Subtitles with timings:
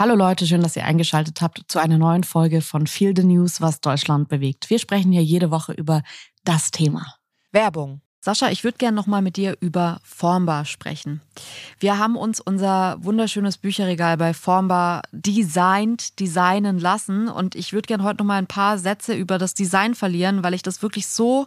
[0.00, 3.60] Hallo Leute, schön, dass ihr eingeschaltet habt zu einer neuen Folge von Feel the News,
[3.60, 4.70] was Deutschland bewegt.
[4.70, 6.02] Wir sprechen hier jede Woche über
[6.42, 7.16] das Thema.
[7.52, 8.00] Werbung.
[8.18, 11.20] Sascha, ich würde gerne nochmal mit dir über Formbar sprechen.
[11.80, 18.02] Wir haben uns unser wunderschönes Bücherregal bei Formbar designt, designen lassen und ich würde gerne
[18.02, 21.46] heute nochmal ein paar Sätze über das Design verlieren, weil ich das wirklich so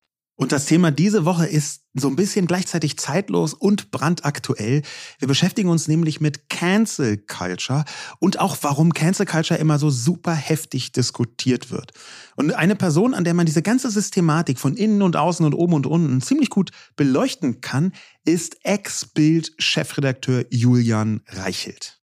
[0.41, 4.81] Und das Thema diese Woche ist so ein bisschen gleichzeitig zeitlos und brandaktuell.
[5.19, 7.85] Wir beschäftigen uns nämlich mit Cancel Culture
[8.17, 11.91] und auch warum Cancel Culture immer so super heftig diskutiert wird.
[12.37, 15.73] Und eine Person, an der man diese ganze Systematik von innen und außen und oben
[15.75, 17.93] und unten ziemlich gut beleuchten kann,
[18.25, 22.00] ist Ex-Bild-Chefredakteur Julian Reichelt.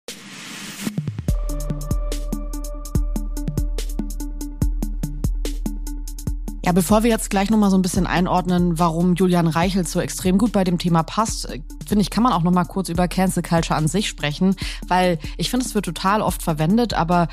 [6.65, 10.39] Ja, bevor wir jetzt gleich nochmal so ein bisschen einordnen, warum Julian Reichelt so extrem
[10.39, 13.43] gut bei dem Thema passt, äh, finde ich, kann man auch nochmal kurz über Cancel
[13.43, 14.57] Culture an sich sprechen,
[14.89, 17.29] weil ich finde, es wird total oft verwendet, aber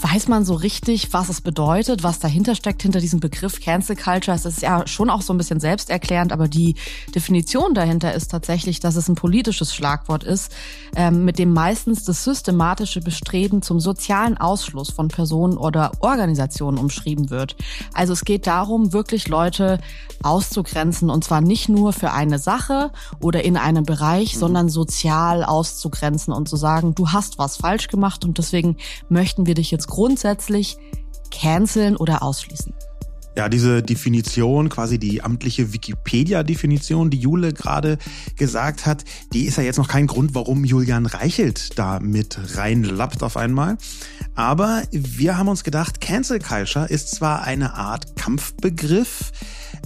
[0.00, 4.36] weiß man so richtig, was es bedeutet, was dahinter steckt, hinter diesem Begriff Cancel Culture.
[4.36, 6.74] Es ist ja schon auch so ein bisschen selbsterklärend, aber die
[7.14, 10.52] Definition dahinter ist tatsächlich, dass es ein politisches Schlagwort ist,
[10.94, 17.30] ähm, mit dem meistens das systematische Bestreben zum sozialen Ausschluss von Personen oder Organisationen umschrieben
[17.30, 17.56] wird.
[17.92, 19.78] Also es geht darum, wirklich Leute
[20.22, 24.40] auszugrenzen und zwar nicht nur für eine Sache oder in einem Bereich, mhm.
[24.40, 28.76] sondern sozial auszugrenzen und zu sagen, du hast was falsch gemacht und deswegen
[29.08, 30.78] möchten wir dich jetzt grundsätzlich
[31.30, 32.72] canceln oder ausschließen?
[33.36, 37.98] Ja, diese Definition, quasi die amtliche Wikipedia-Definition, die Jule gerade
[38.36, 39.04] gesagt hat,
[39.34, 43.76] die ist ja jetzt noch kein Grund, warum Julian Reichelt da mit reinlappt auf einmal.
[44.34, 49.32] Aber wir haben uns gedacht, Cancel Culture ist zwar eine Art Kampfbegriff,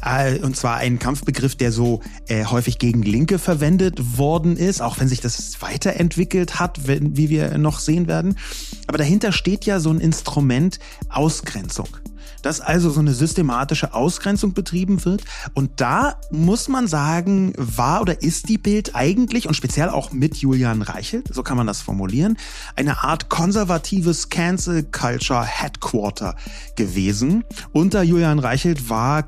[0.02, 4.98] äh, und zwar ein Kampfbegriff, der so äh, häufig gegen Linke verwendet worden ist, auch
[5.00, 8.36] wenn sich das weiterentwickelt hat, wenn, wie wir noch sehen werden.
[8.86, 10.78] Aber dahinter steht ja so ein Instrument
[11.08, 11.88] Ausgrenzung
[12.42, 15.24] dass also so eine systematische Ausgrenzung betrieben wird.
[15.54, 20.36] Und da muss man sagen, war oder ist die Bild eigentlich und speziell auch mit
[20.36, 22.36] Julian Reichelt, so kann man das formulieren,
[22.76, 26.36] eine Art konservatives Cancel Culture Headquarter
[26.76, 27.44] gewesen.
[27.72, 29.22] Unter Julian Reichelt war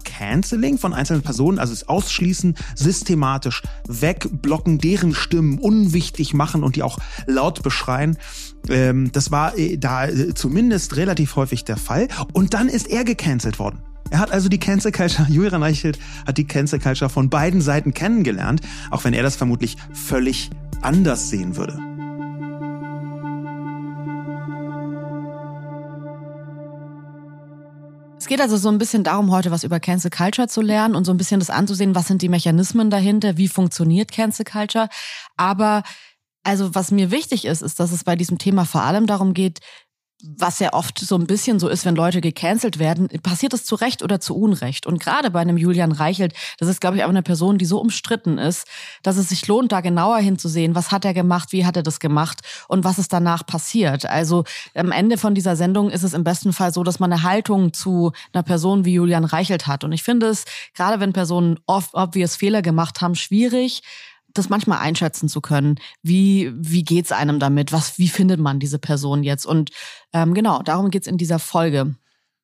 [0.52, 6.82] Canceling von einzelnen Personen, also das Ausschließen, systematisch wegblocken, deren Stimmen unwichtig machen und die
[6.82, 8.18] auch laut beschreien.
[8.68, 12.08] Ähm, das war äh, da äh, zumindest relativ häufig der Fall.
[12.34, 13.80] Und dann ist er gecancelt worden.
[14.10, 17.94] Er hat also die Cancel Culture, Julian Reichelt hat die Cancel Culture von beiden Seiten
[17.94, 18.60] kennengelernt,
[18.90, 20.50] auch wenn er das vermutlich völlig
[20.82, 21.91] anders sehen würde.
[28.26, 31.12] Geht also so ein bisschen darum, heute was über Cancel Culture zu lernen und so
[31.12, 34.88] ein bisschen das anzusehen, was sind die Mechanismen dahinter, wie funktioniert Cancel Culture.
[35.36, 35.82] Aber
[36.42, 39.60] also was mir wichtig ist, ist, dass es bei diesem Thema vor allem darum geht,
[40.22, 43.74] was ja oft so ein bisschen so ist, wenn Leute gecancelt werden, passiert es zu
[43.74, 44.86] Recht oder zu Unrecht.
[44.86, 47.80] Und gerade bei einem Julian Reichelt, das ist, glaube ich, auch eine Person, die so
[47.80, 48.66] umstritten ist,
[49.02, 51.98] dass es sich lohnt, da genauer hinzusehen, was hat er gemacht, wie hat er das
[51.98, 54.06] gemacht und was ist danach passiert.
[54.06, 57.24] Also am Ende von dieser Sendung ist es im besten Fall so, dass man eine
[57.24, 59.82] Haltung zu einer Person wie Julian Reichelt hat.
[59.82, 60.44] Und ich finde es,
[60.74, 63.82] gerade wenn Personen oft obvious Fehler gemacht haben, schwierig,
[64.34, 65.76] das manchmal einschätzen zu können.
[66.02, 67.72] Wie, wie geht's einem damit?
[67.72, 69.46] Was, wie findet man diese Person jetzt?
[69.46, 69.70] Und
[70.12, 71.94] ähm, genau, darum geht's in dieser Folge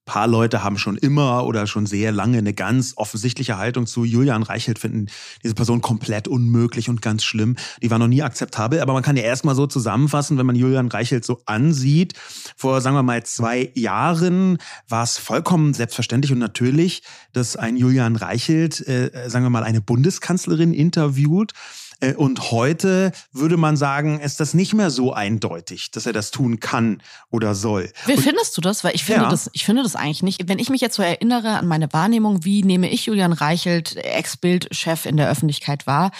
[0.09, 4.43] paar Leute haben schon immer oder schon sehr lange eine ganz offensichtliche Haltung zu Julian
[4.43, 5.07] Reichelt, finden
[5.45, 7.57] diese Person komplett unmöglich und ganz schlimm.
[7.83, 10.89] Die war noch nie akzeptabel, aber man kann ja erstmal so zusammenfassen, wenn man Julian
[10.89, 12.15] Reichelt so ansieht.
[12.57, 14.57] Vor, sagen wir mal, zwei Jahren
[14.89, 17.03] war es vollkommen selbstverständlich und natürlich,
[17.35, 21.53] dass ein Julian Reichelt, äh, sagen wir mal, eine Bundeskanzlerin interviewt
[22.17, 26.61] und heute würde man sagen, ist das nicht mehr so eindeutig, dass er das tun
[26.61, 27.91] kann oder soll.
[28.07, 28.85] Wie und, findest du das?
[28.85, 29.31] Weil ich finde ja.
[29.31, 30.49] das, ich finde das eigentlich nicht.
[30.49, 35.07] Wenn ich mich jetzt so erinnere an meine Wahrnehmung, wie nehme ich Julian Reichelt, Ex-Bild-Chef
[35.07, 36.13] in der Öffentlichkeit wahr,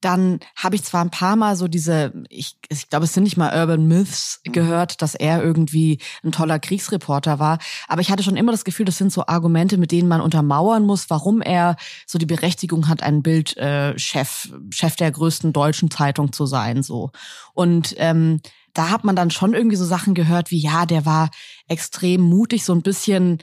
[0.00, 3.36] dann habe ich zwar ein paar Mal so diese, ich, ich glaube, es sind nicht
[3.36, 4.52] mal Urban Myths mhm.
[4.52, 7.58] gehört, dass er irgendwie ein toller Kriegsreporter war,
[7.88, 10.84] aber ich hatte schon immer das Gefühl, das sind so Argumente, mit denen man untermauern
[10.84, 11.76] muss, warum er
[12.06, 16.82] so die Berechtigung hat, ein Bildchef, äh, Chef, Chef der größten deutschen Zeitung zu sein,
[16.82, 17.10] so.
[17.54, 18.40] Und ähm,
[18.74, 21.30] da hat man dann schon irgendwie so Sachen gehört wie, ja, der war
[21.66, 23.38] extrem mutig, so ein bisschen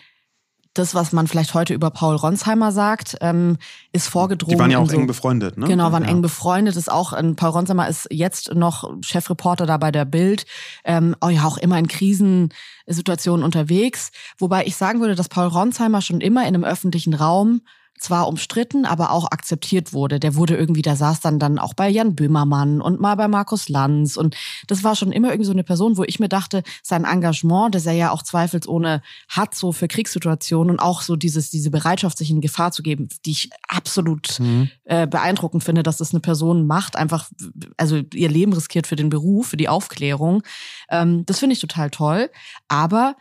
[0.73, 3.57] das, was man vielleicht heute über Paul Ronsheimer sagt, ähm,
[3.91, 4.55] ist vorgedrungen.
[4.55, 5.67] Die waren ja auch so, eng befreundet, ne?
[5.67, 6.09] Genau, waren ja.
[6.09, 6.75] eng befreundet.
[6.75, 10.45] Ist auch, ähm, Paul Ronsheimer ist jetzt noch Chefreporter da bei der Bild.
[10.83, 14.11] Ähm, oh ja, auch immer in Krisensituationen unterwegs.
[14.39, 17.61] Wobei ich sagen würde, dass Paul Ronsheimer schon immer in einem öffentlichen Raum
[18.03, 20.19] zwar umstritten, aber auch akzeptiert wurde.
[20.19, 23.69] Der wurde irgendwie, der saß dann dann auch bei Jan Böhmermann und mal bei Markus
[23.69, 24.35] Lanz und
[24.67, 27.85] das war schon immer irgendwie so eine Person, wo ich mir dachte, sein Engagement, das
[27.85, 32.29] er ja auch zweifelsohne hat, so für Kriegssituationen und auch so dieses, diese Bereitschaft, sich
[32.29, 34.69] in Gefahr zu geben, die ich absolut mhm.
[34.83, 37.29] äh, beeindruckend finde, dass das eine Person macht, einfach,
[37.77, 40.43] also ihr Leben riskiert für den Beruf, für die Aufklärung.
[40.89, 42.29] Ähm, das finde ich total toll.
[42.67, 43.15] Aber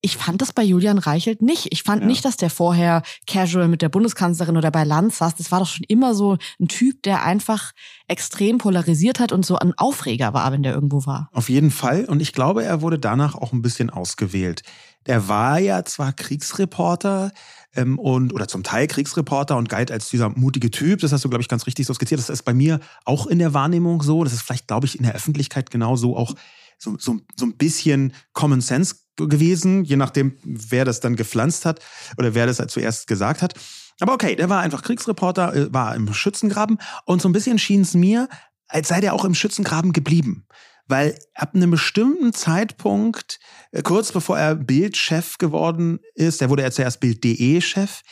[0.00, 1.68] ich fand das bei Julian Reichelt nicht.
[1.70, 2.06] Ich fand ja.
[2.06, 5.34] nicht, dass der vorher casual mit der Bundeskanzlerin oder bei Lanz saß.
[5.34, 7.72] Das war doch schon immer so ein Typ, der einfach
[8.06, 11.28] extrem polarisiert hat und so ein Aufreger war, wenn der irgendwo war.
[11.32, 12.04] Auf jeden Fall.
[12.04, 14.62] Und ich glaube, er wurde danach auch ein bisschen ausgewählt.
[15.06, 17.32] Der war ja zwar Kriegsreporter,
[17.74, 21.00] ähm, und oder zum Teil Kriegsreporter und galt als dieser mutige Typ.
[21.00, 22.20] Das hast du, glaube ich, ganz richtig so skizziert.
[22.20, 24.24] Das ist bei mir auch in der Wahrnehmung so.
[24.24, 26.34] Das ist vielleicht, glaube ich, in der Öffentlichkeit genauso auch
[26.78, 31.80] so, so, so ein bisschen Common Sense gewesen, je nachdem, wer das dann gepflanzt hat
[32.16, 33.54] oder wer das zuerst gesagt hat.
[34.00, 37.82] Aber okay, der war einfach Kriegsreporter, äh, war im Schützengraben und so ein bisschen schien
[37.82, 38.28] es mir,
[38.68, 40.46] als sei der auch im Schützengraben geblieben.
[40.86, 43.40] Weil ab einem bestimmten Zeitpunkt,
[43.72, 48.02] äh, kurz bevor er Bildchef geworden ist, der wurde ja zuerst Bild.de-Chef,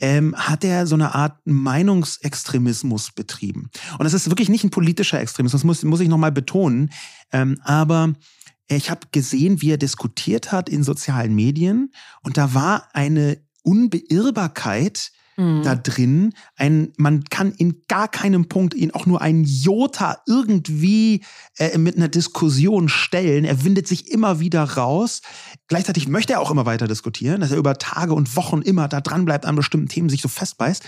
[0.00, 3.70] ähm, hat er so eine Art Meinungsextremismus betrieben.
[3.98, 6.90] Und das ist wirklich nicht ein politischer Extremismus, muss, muss ich nochmal betonen.
[7.32, 8.14] Ähm, aber
[8.68, 11.92] ich habe gesehen, wie er diskutiert hat in sozialen Medien
[12.22, 15.62] und da war eine Unbeirrbarkeit mhm.
[15.62, 16.32] da drin.
[16.56, 21.24] Ein, man kann in gar keinem Punkt ihn auch nur ein Jota irgendwie
[21.58, 23.44] äh, mit einer Diskussion stellen.
[23.44, 25.22] Er windet sich immer wieder raus.
[25.68, 29.00] Gleichzeitig möchte er auch immer weiter diskutieren, dass er über Tage und Wochen immer da
[29.00, 30.84] dran bleibt an bestimmten Themen, sich so festbeißt.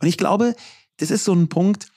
[0.00, 0.54] Und ich glaube,
[0.98, 1.88] das ist so ein Punkt,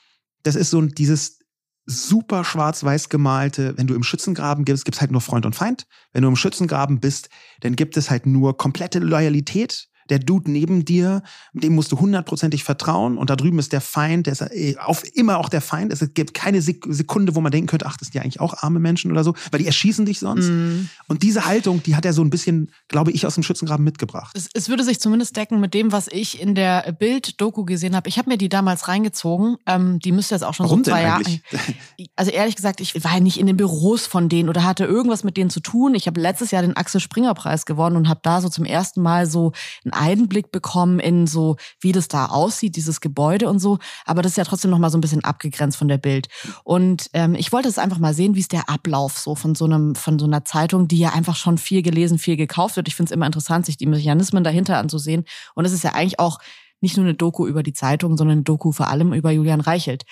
[0.42, 1.40] das ist so dieses
[1.86, 5.86] super schwarz-weiß gemalte, wenn du im Schützengraben gibst, gibt es halt nur Freund und Feind.
[6.12, 7.28] Wenn du im Schützengraben bist,
[7.60, 11.22] dann gibt es halt nur komplette Loyalität der Dude neben dir,
[11.52, 15.02] dem musst du hundertprozentig vertrauen und da drüben ist der Feind, der ist äh, auf
[15.14, 15.92] immer auch der Feind.
[15.92, 18.80] Es gibt keine Sekunde, wo man denken könnte, ach, das sind ja eigentlich auch arme
[18.80, 20.48] Menschen oder so, weil die erschießen dich sonst.
[20.48, 20.88] Mm.
[21.08, 24.36] Und diese Haltung, die hat er so ein bisschen, glaube ich, aus dem Schützengraben mitgebracht.
[24.36, 28.08] Es, es würde sich zumindest decken mit dem, was ich in der Bild-Doku gesehen habe.
[28.08, 29.56] Ich habe mir die damals reingezogen.
[29.66, 31.22] Ähm, die müsste jetzt auch schon Warum so zwei Jahre.
[32.16, 35.22] Also ehrlich gesagt, ich war ja nicht in den Büros von denen oder hatte irgendwas
[35.22, 35.94] mit denen zu tun.
[35.94, 39.02] Ich habe letztes Jahr den Axel Springer Preis gewonnen und habe da so zum ersten
[39.02, 39.52] Mal so
[39.84, 43.78] ein Einblick bekommen in so, wie das da aussieht, dieses Gebäude und so.
[44.06, 46.28] Aber das ist ja trotzdem noch mal so ein bisschen abgegrenzt von der Bild.
[46.64, 49.66] Und ähm, ich wollte es einfach mal sehen, wie ist der Ablauf so von so
[49.66, 52.88] einem, von so einer Zeitung, die ja einfach schon viel gelesen, viel gekauft wird.
[52.88, 55.26] Ich finde es immer interessant, sich die Mechanismen dahinter anzusehen.
[55.54, 56.38] Und es ist ja eigentlich auch
[56.80, 60.04] nicht nur eine Doku über die Zeitung, sondern eine Doku vor allem über Julian Reichelt.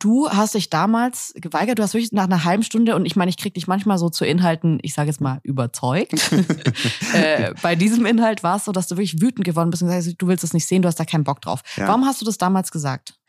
[0.00, 3.28] Du hast dich damals geweigert, du hast wirklich nach einer halben Stunde, und ich meine,
[3.28, 6.14] ich krieg dich manchmal so zu Inhalten, ich sage jetzt mal, überzeugt.
[7.12, 10.06] äh, bei diesem Inhalt war es so, dass du wirklich wütend geworden bist und gesagt
[10.06, 11.60] hast, du willst es nicht sehen, du hast da keinen Bock drauf.
[11.76, 11.86] Ja.
[11.86, 13.20] Warum hast du das damals gesagt?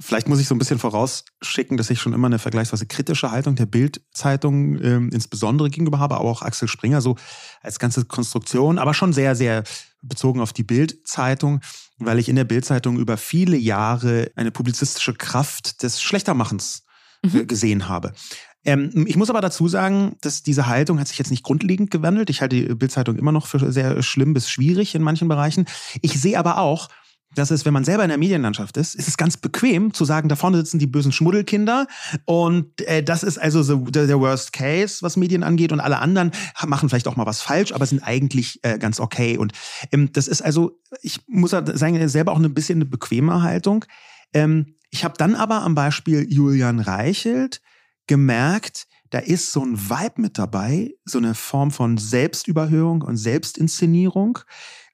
[0.00, 3.54] Vielleicht muss ich so ein bisschen vorausschicken, dass ich schon immer eine vergleichsweise kritische Haltung
[3.54, 7.16] der Bild-Zeitung äh, insbesondere gegenüber habe, aber auch Axel Springer so
[7.60, 9.64] als ganze Konstruktion, aber schon sehr, sehr
[10.02, 11.60] bezogen auf die Bild-Zeitung,
[11.98, 16.84] weil ich in der Bild-Zeitung über viele Jahre eine publizistische Kraft des Schlechtermachens
[17.22, 17.46] äh, mhm.
[17.46, 18.12] gesehen habe.
[18.64, 22.30] Ähm, ich muss aber dazu sagen, dass diese Haltung hat sich jetzt nicht grundlegend gewandelt.
[22.30, 25.66] Ich halte die Bild-Zeitung immer noch für sehr schlimm bis schwierig in manchen Bereichen.
[26.00, 26.88] Ich sehe aber auch,
[27.34, 30.28] das ist, wenn man selber in der Medienlandschaft ist, ist es ganz bequem zu sagen,
[30.28, 31.86] da vorne sitzen die bösen Schmuddelkinder
[32.24, 36.32] und äh, das ist also so der, Worst Case, was Medien angeht und alle anderen
[36.66, 39.52] machen vielleicht auch mal was falsch, aber sind eigentlich äh, ganz okay und
[39.92, 43.84] ähm, das ist also, ich muss sagen, selber auch ein bisschen eine bequeme Haltung.
[44.32, 47.60] Ähm, ich habe dann aber am Beispiel Julian Reichelt
[48.06, 54.40] gemerkt, da ist so ein Vibe mit dabei, so eine Form von Selbstüberhöhung und Selbstinszenierung,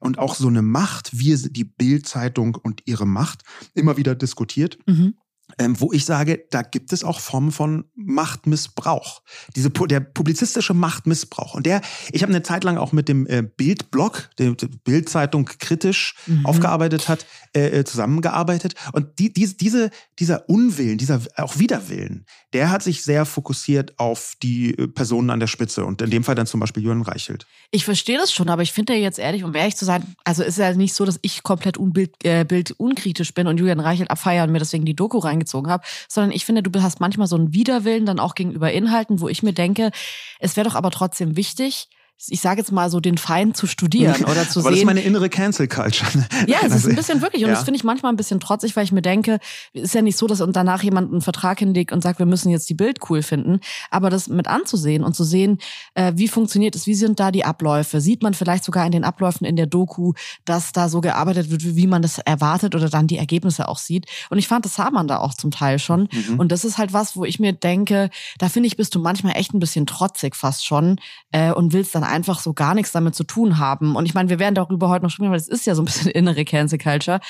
[0.01, 3.43] und auch so eine Macht, wie die Bildzeitung und ihre Macht
[3.75, 4.79] immer wieder diskutiert.
[4.87, 5.15] Mhm
[5.61, 9.21] ähm, wo ich sage, da gibt es auch Formen von Machtmissbrauch.
[9.55, 11.55] Diese, der publizistische Machtmissbrauch.
[11.55, 15.45] Und der, ich habe eine Zeit lang auch mit dem äh, Bildblog, der, der Bildzeitung
[15.45, 16.47] kritisch mhm.
[16.47, 18.75] aufgearbeitet hat, äh, äh zusammengearbeitet.
[18.93, 22.25] Und die, die, diese, dieser Unwillen, dieser auch Widerwillen,
[22.55, 25.85] der hat sich sehr fokussiert auf die äh, Personen an der Spitze.
[25.85, 27.47] Und in dem Fall dann zum Beispiel Jürgen Reichelt.
[27.71, 30.43] Ich verstehe das schon, aber ich finde ja jetzt ehrlich, um ehrlich zu sein, also
[30.43, 34.49] ist ja nicht so, dass ich komplett unbild, äh, bildunkritisch bin und Julian Reichelt abfeiern
[34.49, 37.37] und mir deswegen die Doku rein reingezogen habe, sondern ich finde, du hast manchmal so
[37.37, 39.91] einen Widerwillen dann auch gegenüber Inhalten, wo ich mir denke,
[40.39, 41.89] es wäre doch aber trotzdem wichtig,
[42.29, 44.73] ich sage jetzt mal so, den Feind zu studieren oder zu Aber sehen.
[44.73, 46.11] Das ist meine innere Cancel Culture.
[46.47, 47.45] Ja, es ist ein bisschen wirklich.
[47.45, 47.55] Und ja.
[47.55, 49.39] das finde ich manchmal ein bisschen trotzig, weil ich mir denke,
[49.73, 52.69] ist ja nicht so, dass danach jemand einen Vertrag hinlegt und sagt, wir müssen jetzt
[52.69, 53.61] die Bild cool finden.
[53.91, 55.59] Aber das mit anzusehen und zu sehen,
[55.95, 58.01] äh, wie funktioniert es, wie sind da die Abläufe?
[58.01, 60.13] Sieht man vielleicht sogar in den Abläufen in der Doku,
[60.45, 64.07] dass da so gearbeitet wird, wie man das erwartet oder dann die Ergebnisse auch sieht.
[64.29, 66.09] Und ich fand, das sah man da auch zum Teil schon.
[66.13, 66.39] Mhm.
[66.39, 69.37] Und das ist halt was, wo ich mir denke, da finde ich, bist du manchmal
[69.37, 71.01] echt ein bisschen trotzig fast schon
[71.33, 73.97] äh, und willst dann einfach so gar nichts damit zu tun haben.
[73.97, 75.87] Und ich meine, wir werden darüber heute noch sprechen, weil es ist ja so ein
[75.87, 77.21] bisschen innere Cancel Culture.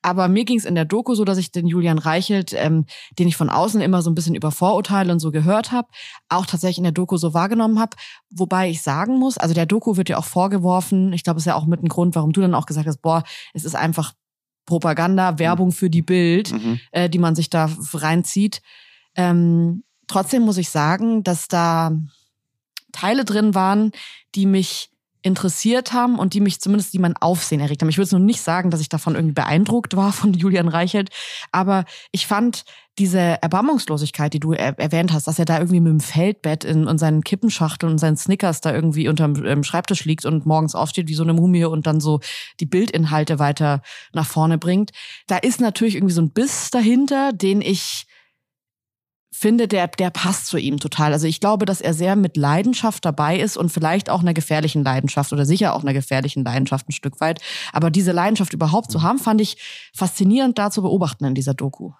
[0.00, 2.86] Aber mir ging es in der Doku so, dass ich den Julian Reichelt, ähm,
[3.18, 5.88] den ich von außen immer so ein bisschen über Vorurteile und so gehört habe,
[6.28, 7.96] auch tatsächlich in der Doku so wahrgenommen habe.
[8.30, 11.48] Wobei ich sagen muss, also der Doku wird ja auch vorgeworfen, ich glaube, es ist
[11.48, 14.12] ja auch mit ein Grund, warum du dann auch gesagt hast, boah, es ist einfach
[14.66, 15.72] Propaganda, Werbung mhm.
[15.72, 16.78] für die Bild, mhm.
[16.92, 18.60] äh, die man sich da reinzieht.
[19.16, 21.90] Ähm, trotzdem muss ich sagen, dass da
[22.92, 23.92] Teile drin waren,
[24.34, 24.90] die mich
[25.22, 27.88] interessiert haben und die mich zumindest, die mein Aufsehen erregt haben.
[27.88, 31.10] Ich würde es nur nicht sagen, dass ich davon irgendwie beeindruckt war von Julian Reichelt,
[31.50, 32.64] aber ich fand
[32.98, 36.88] diese Erbarmungslosigkeit, die du er erwähnt hast, dass er da irgendwie mit dem Feldbett in,
[36.88, 41.08] in seinen Kippenschachteln und seinen Snickers da irgendwie unterm ähm, Schreibtisch liegt und morgens aufsteht
[41.08, 42.20] wie so eine Mumie und dann so
[42.58, 44.90] die Bildinhalte weiter nach vorne bringt.
[45.28, 48.07] Da ist natürlich irgendwie so ein Biss dahinter, den ich
[49.38, 51.12] finde, der, der passt zu ihm total.
[51.12, 54.84] Also ich glaube, dass er sehr mit Leidenschaft dabei ist und vielleicht auch einer gefährlichen
[54.84, 57.40] Leidenschaft oder sicher auch einer gefährlichen Leidenschaft ein Stück weit.
[57.72, 59.58] Aber diese Leidenschaft überhaupt zu haben, fand ich
[59.94, 61.92] faszinierend da zu beobachten in dieser Doku.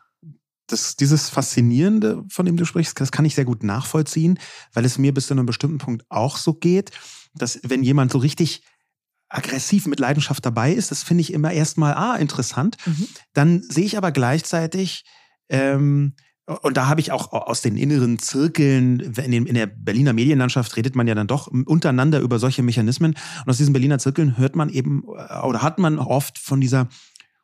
[0.66, 4.38] Das, dieses Faszinierende, von dem du sprichst, das kann ich sehr gut nachvollziehen,
[4.75, 6.90] weil es mir bis zu einem bestimmten Punkt auch so geht,
[7.35, 8.62] dass wenn jemand so richtig
[9.28, 12.76] aggressiv mit Leidenschaft dabei ist, das finde ich immer erstmal ah, interessant.
[12.85, 13.09] Mhm.
[13.33, 15.04] Dann sehe ich aber gleichzeitig,
[15.49, 16.14] ähm,
[16.62, 20.76] und da habe ich auch aus den inneren Zirkeln, in, den, in, der Berliner Medienlandschaft
[20.76, 23.14] redet man ja dann doch untereinander über solche Mechanismen.
[23.44, 26.88] Und aus diesen Berliner Zirkeln hört man eben äh, oder hat man oft von dieser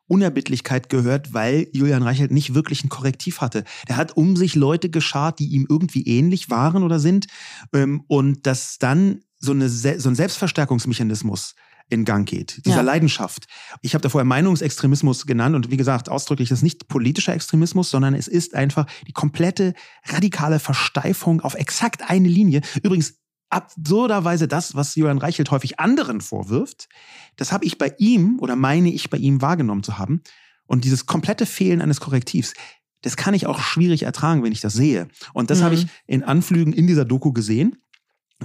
[0.07, 3.63] Unerbittlichkeit gehört, weil Julian Reichelt nicht wirklich ein Korrektiv hatte.
[3.87, 7.27] Der hat um sich Leute geschart, die ihm irgendwie ähnlich waren oder sind.
[7.73, 11.53] Ähm, und dass dann so, eine, so ein Selbstverstärkungsmechanismus
[11.89, 12.81] in Gang geht, dieser ja.
[12.81, 13.45] Leidenschaft.
[13.81, 18.15] Ich habe davor Meinungsextremismus genannt und wie gesagt, ausdrücklich, das ist nicht politischer Extremismus, sondern
[18.15, 19.73] es ist einfach die komplette
[20.05, 22.61] radikale Versteifung auf exakt eine Linie.
[22.81, 23.15] Übrigens,
[23.49, 26.89] absurderweise das, was Julian Reichelt häufig anderen vorwirft,
[27.35, 30.21] das habe ich bei ihm oder meine ich bei ihm wahrgenommen zu haben.
[30.65, 32.53] Und dieses komplette Fehlen eines Korrektivs,
[33.01, 35.07] das kann ich auch schwierig ertragen, wenn ich das sehe.
[35.33, 35.63] Und das mhm.
[35.63, 37.77] habe ich in Anflügen in dieser Doku gesehen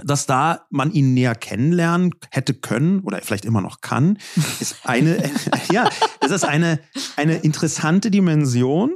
[0.03, 4.17] dass da man ihn näher kennenlernen hätte können oder vielleicht immer noch kann,
[4.59, 5.17] ist eine,
[5.71, 5.89] ja,
[6.19, 6.79] das ist eine,
[7.15, 8.95] eine interessante Dimension,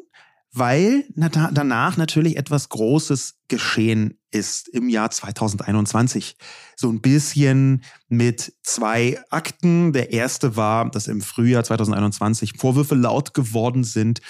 [0.52, 6.38] weil danach natürlich etwas Großes geschehen ist im Jahr 2021.
[6.78, 9.92] So ein bisschen mit zwei Akten.
[9.92, 14.22] Der erste war, dass im Frühjahr 2021 Vorwürfe laut geworden sind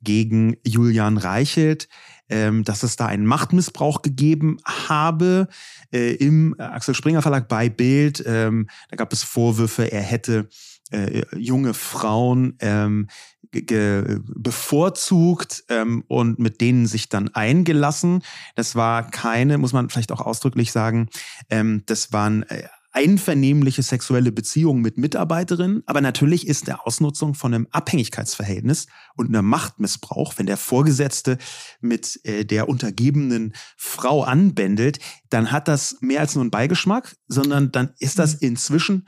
[0.00, 1.88] gegen Julian Reichelt,
[2.28, 5.48] ähm, dass es da einen Machtmissbrauch gegeben habe
[5.92, 8.22] äh, im Axel Springer Verlag bei Bild.
[8.26, 10.48] Ähm, da gab es Vorwürfe, er hätte
[10.90, 13.08] äh, junge Frauen ähm,
[13.50, 18.22] bevorzugt ähm, und mit denen sich dann eingelassen.
[18.56, 21.08] Das war keine, muss man vielleicht auch ausdrücklich sagen,
[21.50, 27.52] ähm, das waren äh, einvernehmliche sexuelle Beziehungen mit Mitarbeiterinnen, aber natürlich ist der Ausnutzung von
[27.52, 28.86] einem Abhängigkeitsverhältnis
[29.16, 31.36] und einem Machtmissbrauch, wenn der Vorgesetzte
[31.80, 37.72] mit äh, der untergebenen Frau anbändelt, dann hat das mehr als nur einen Beigeschmack, sondern
[37.72, 38.48] dann ist das mhm.
[38.48, 39.06] inzwischen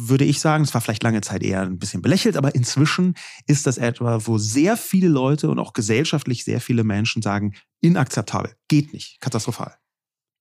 [0.00, 3.14] würde ich sagen, es war vielleicht lange Zeit eher ein bisschen belächelt, aber inzwischen
[3.46, 8.54] ist das etwa, wo sehr viele Leute und auch gesellschaftlich sehr viele Menschen sagen, inakzeptabel,
[8.68, 9.74] geht nicht, katastrophal.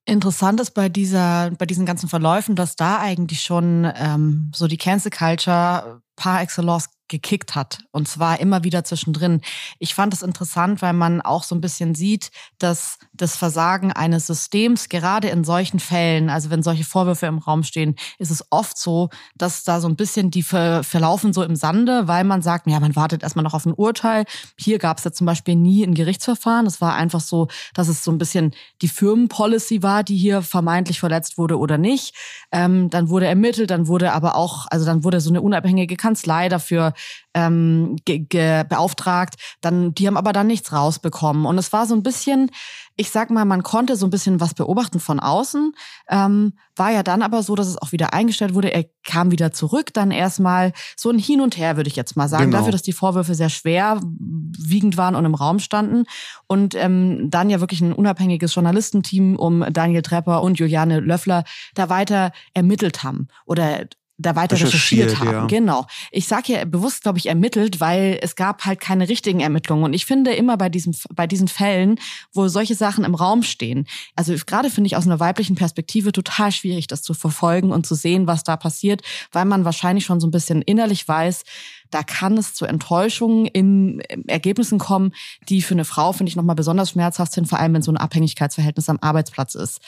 [0.09, 4.77] Interessant ist bei dieser, bei diesen ganzen Verläufen, dass da eigentlich schon ähm, so die
[4.77, 7.79] Cancel Culture par excellence gekickt hat.
[7.91, 9.41] Und zwar immer wieder zwischendrin.
[9.79, 14.27] Ich fand es interessant, weil man auch so ein bisschen sieht, dass das Versagen eines
[14.27, 18.77] Systems, gerade in solchen Fällen, also wenn solche Vorwürfe im Raum stehen, ist es oft
[18.77, 22.67] so, dass da so ein bisschen die ver verlaufen so im Sande, weil man sagt,
[22.67, 24.25] ja, man wartet erstmal noch auf ein Urteil.
[24.57, 26.65] Hier gab es ja zum Beispiel nie ein Gerichtsverfahren.
[26.65, 30.99] Es war einfach so, dass es so ein bisschen die Firmenpolicy war, die hier vermeintlich
[30.99, 32.15] verletzt wurde oder nicht.
[32.51, 36.49] Ähm, dann wurde ermittelt, dann wurde aber auch, also dann wurde so eine unabhängige Kanzlei
[36.49, 36.93] dafür
[37.33, 39.35] ähm, beauftragt.
[39.61, 41.45] Dann, die haben aber dann nichts rausbekommen.
[41.45, 42.51] Und es war so ein bisschen,
[42.95, 45.73] ich sag mal, man konnte so ein bisschen was beobachten von außen.
[46.09, 48.73] Ähm, war ja dann aber so, dass es auch wieder eingestellt wurde.
[48.73, 52.27] Er kam wieder zurück, dann erstmal so ein Hin und Her, würde ich jetzt mal
[52.27, 52.45] sagen.
[52.45, 52.57] Genau.
[52.57, 56.05] Dafür, dass die Vorwürfe sehr schwer wiegend waren und im Raum standen.
[56.47, 61.89] Und ähm, dann ja wirklich ein unabhängiges Journalistenteam um Daniel Trepper und Juliane Löffler da
[61.89, 63.87] weiter ermittelt haben oder
[64.17, 65.31] da weiter recherchiert, recherchiert haben.
[65.31, 65.45] Ja.
[65.45, 65.86] Genau.
[66.12, 69.83] Ich sage ja bewusst, glaube ich, ermittelt, weil es gab halt keine richtigen Ermittlungen.
[69.83, 72.00] Und ich finde immer bei diesem, bei diesen Fällen,
[72.33, 76.51] wo solche Sachen im Raum stehen, also gerade finde ich aus einer weiblichen Perspektive total
[76.51, 79.01] schwierig, das zu verfolgen und zu sehen, was da passiert,
[79.32, 81.43] weil man wahrscheinlich schon so ein bisschen innerlich weiß,
[81.91, 85.13] da kann es zu Enttäuschungen in Ergebnissen kommen,
[85.47, 87.97] die für eine Frau, finde ich, nochmal besonders schmerzhaft sind, vor allem wenn so ein
[87.97, 89.80] Abhängigkeitsverhältnis am Arbeitsplatz ist.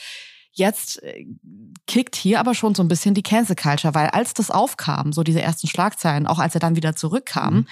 [0.52, 1.26] Jetzt äh,
[1.86, 5.22] kickt hier aber schon so ein bisschen die Cancel Culture, weil als das aufkam, so
[5.22, 7.66] diese ersten Schlagzeilen, auch als er dann wieder zurückkam, mhm.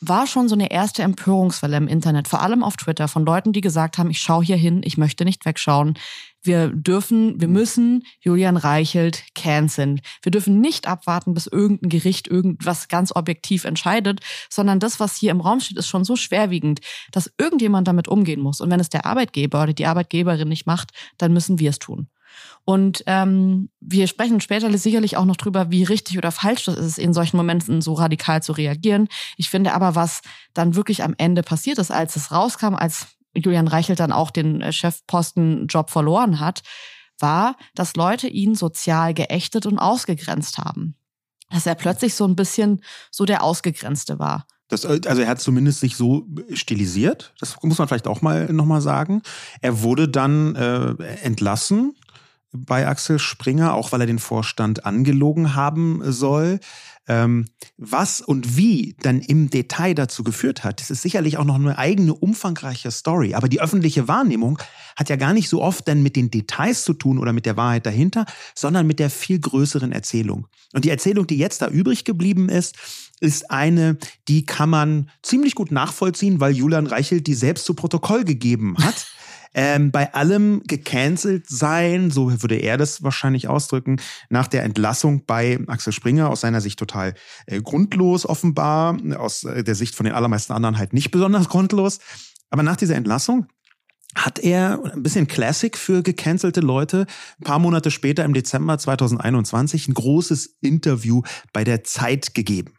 [0.00, 3.60] war schon so eine erste Empörungswelle im Internet, vor allem auf Twitter, von Leuten, die
[3.60, 5.94] gesagt haben, ich schaue hier hin, ich möchte nicht wegschauen.
[6.42, 10.00] Wir dürfen, wir müssen Julian Reichelt canceln.
[10.22, 15.30] Wir dürfen nicht abwarten, bis irgendein Gericht irgendwas ganz objektiv entscheidet, sondern das, was hier
[15.30, 16.80] im Raum steht, ist schon so schwerwiegend,
[17.12, 18.60] dass irgendjemand damit umgehen muss.
[18.60, 22.08] Und wenn es der Arbeitgeber oder die Arbeitgeberin nicht macht, dann müssen wir es tun.
[22.64, 26.98] Und ähm, wir sprechen später sicherlich auch noch drüber, wie richtig oder falsch das ist,
[26.98, 29.08] in solchen Momenten so radikal zu reagieren.
[29.36, 30.22] Ich finde aber, was
[30.54, 34.60] dann wirklich am Ende passiert ist, als es rauskam, als Julian Reichelt dann auch den
[34.60, 36.62] äh, Chefpostenjob verloren hat,
[37.18, 40.96] war, dass Leute ihn sozial geächtet und ausgegrenzt haben.
[41.50, 44.46] Dass er plötzlich so ein bisschen so der Ausgegrenzte war.
[44.68, 48.52] Das, äh, also er hat zumindest sich so stilisiert, das muss man vielleicht auch mal
[48.52, 49.22] nochmal sagen.
[49.60, 51.94] Er wurde dann äh, entlassen
[52.52, 56.60] bei Axel Springer, auch weil er den Vorstand angelogen haben soll.
[57.08, 61.56] Ähm, was und wie dann im Detail dazu geführt hat, das ist sicherlich auch noch
[61.56, 63.34] eine eigene umfangreiche Story.
[63.34, 64.58] Aber die öffentliche Wahrnehmung
[64.96, 67.56] hat ja gar nicht so oft dann mit den Details zu tun oder mit der
[67.56, 70.46] Wahrheit dahinter, sondern mit der viel größeren Erzählung.
[70.72, 72.76] Und die Erzählung, die jetzt da übrig geblieben ist,
[73.20, 78.24] ist eine, die kann man ziemlich gut nachvollziehen, weil Julian Reichelt die selbst zu Protokoll
[78.24, 79.06] gegeben hat.
[79.54, 85.58] ähm, bei allem gecancelt sein, so würde er das wahrscheinlich ausdrücken, nach der Entlassung bei
[85.66, 87.14] Axel Springer, aus seiner Sicht total
[87.46, 91.98] äh, grundlos offenbar, aus äh, der Sicht von den allermeisten anderen halt nicht besonders grundlos.
[92.50, 93.46] Aber nach dieser Entlassung
[94.14, 97.06] hat er ein bisschen Classic für gecancelte Leute.
[97.40, 102.74] Ein paar Monate später im Dezember 2021 ein großes Interview bei der Zeit gegeben.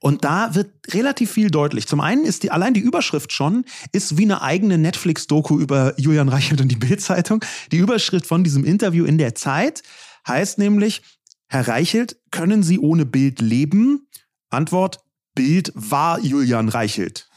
[0.00, 1.86] Und da wird relativ viel deutlich.
[1.86, 6.28] Zum einen ist die, allein die Überschrift schon, ist wie eine eigene Netflix-Doku über Julian
[6.28, 7.44] Reichelt und die Bild-Zeitung.
[7.72, 9.82] Die Überschrift von diesem Interview in der Zeit
[10.26, 11.02] heißt nämlich,
[11.48, 14.08] Herr Reichelt, können Sie ohne Bild leben?
[14.50, 15.00] Antwort,
[15.34, 17.28] Bild war Julian Reichelt.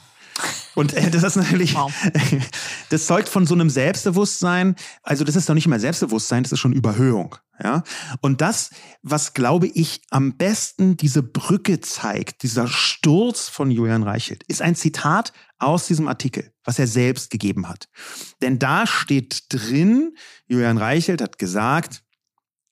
[0.75, 1.91] Und äh, das ist natürlich, wow.
[2.89, 4.75] das zeugt von so einem Selbstbewusstsein.
[5.03, 7.35] Also das ist doch nicht mal Selbstbewusstsein, das ist schon Überhöhung.
[7.61, 7.83] Ja.
[8.21, 8.69] Und das,
[9.01, 14.75] was glaube ich am besten diese Brücke zeigt, dieser Sturz von Julian Reichelt, ist ein
[14.75, 17.89] Zitat aus diesem Artikel, was er selbst gegeben hat.
[18.41, 20.15] Denn da steht drin,
[20.47, 22.03] Julian Reichelt hat gesagt,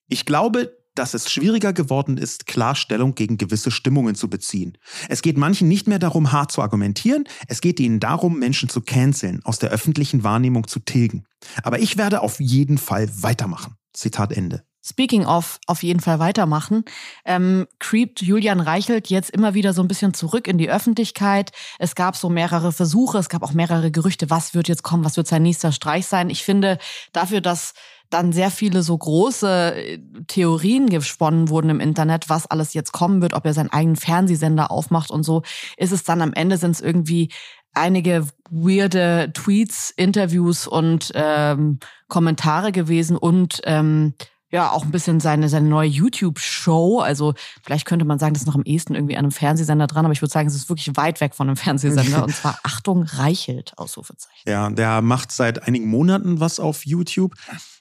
[0.08, 4.78] ich glaube, dass es schwieriger geworden ist, Klarstellung gegen gewisse Stimmungen zu beziehen.
[5.10, 8.82] Es geht manchen nicht mehr darum, hart zu argumentieren, es geht ihnen darum, Menschen zu
[8.82, 11.26] canceln, aus der öffentlichen Wahrnehmung zu tilgen.
[11.64, 13.76] Aber ich werde auf jeden Fall weitermachen.
[13.94, 14.64] Zitat Ende.
[14.90, 16.86] Speaking of auf jeden Fall weitermachen,
[17.26, 21.52] ähm, creept Julian Reichelt jetzt immer wieder so ein bisschen zurück in die Öffentlichkeit.
[21.78, 25.18] Es gab so mehrere Versuche, es gab auch mehrere Gerüchte, was wird jetzt kommen, was
[25.18, 26.30] wird sein nächster Streich sein.
[26.30, 26.78] Ich finde
[27.12, 27.74] dafür, dass
[28.10, 33.22] dann sehr viele so große äh, Theorien gesponnen wurden im Internet, was alles jetzt kommen
[33.22, 35.44] wird, ob er seinen eigenen Fernsehsender aufmacht und so,
[35.78, 37.30] ist es dann am Ende sind es irgendwie
[37.74, 44.16] einige weirde Tweets, Interviews und ähm, Kommentare gewesen und ähm,
[44.50, 47.00] ja auch ein bisschen seine, seine neue YouTube-Show.
[47.00, 50.06] Also vielleicht könnte man sagen, das ist noch am ehesten irgendwie an einem Fernsehsender dran,
[50.06, 52.24] aber ich würde sagen, es ist wirklich weit weg von einem Fernsehsender.
[52.24, 54.50] und zwar Achtung, Reichelt, Ausrufezeichen.
[54.50, 57.34] Ja, der macht seit einigen Monaten was auf YouTube.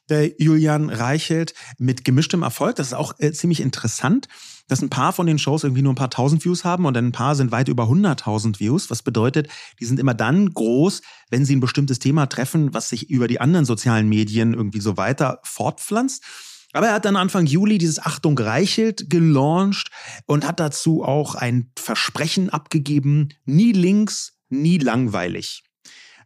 [0.09, 2.77] Der Julian Reichelt mit gemischtem Erfolg.
[2.77, 4.29] Das ist auch äh, ziemlich interessant
[4.69, 7.13] dass ein paar von den Shows irgendwie nur ein paar tausend Views haben und ein
[7.13, 9.49] paar sind weit über hunderttausend Views, was bedeutet,
[9.81, 13.41] die sind immer dann groß, wenn sie ein bestimmtes Thema treffen, was sich über die
[13.41, 16.25] anderen sozialen Medien irgendwie so weiter fortpflanzt.
[16.73, 19.91] Aber er hat dann Anfang Juli dieses Achtung Reichelt gelauncht
[20.27, 25.63] und hat dazu auch ein Versprechen abgegeben, nie links, nie langweilig.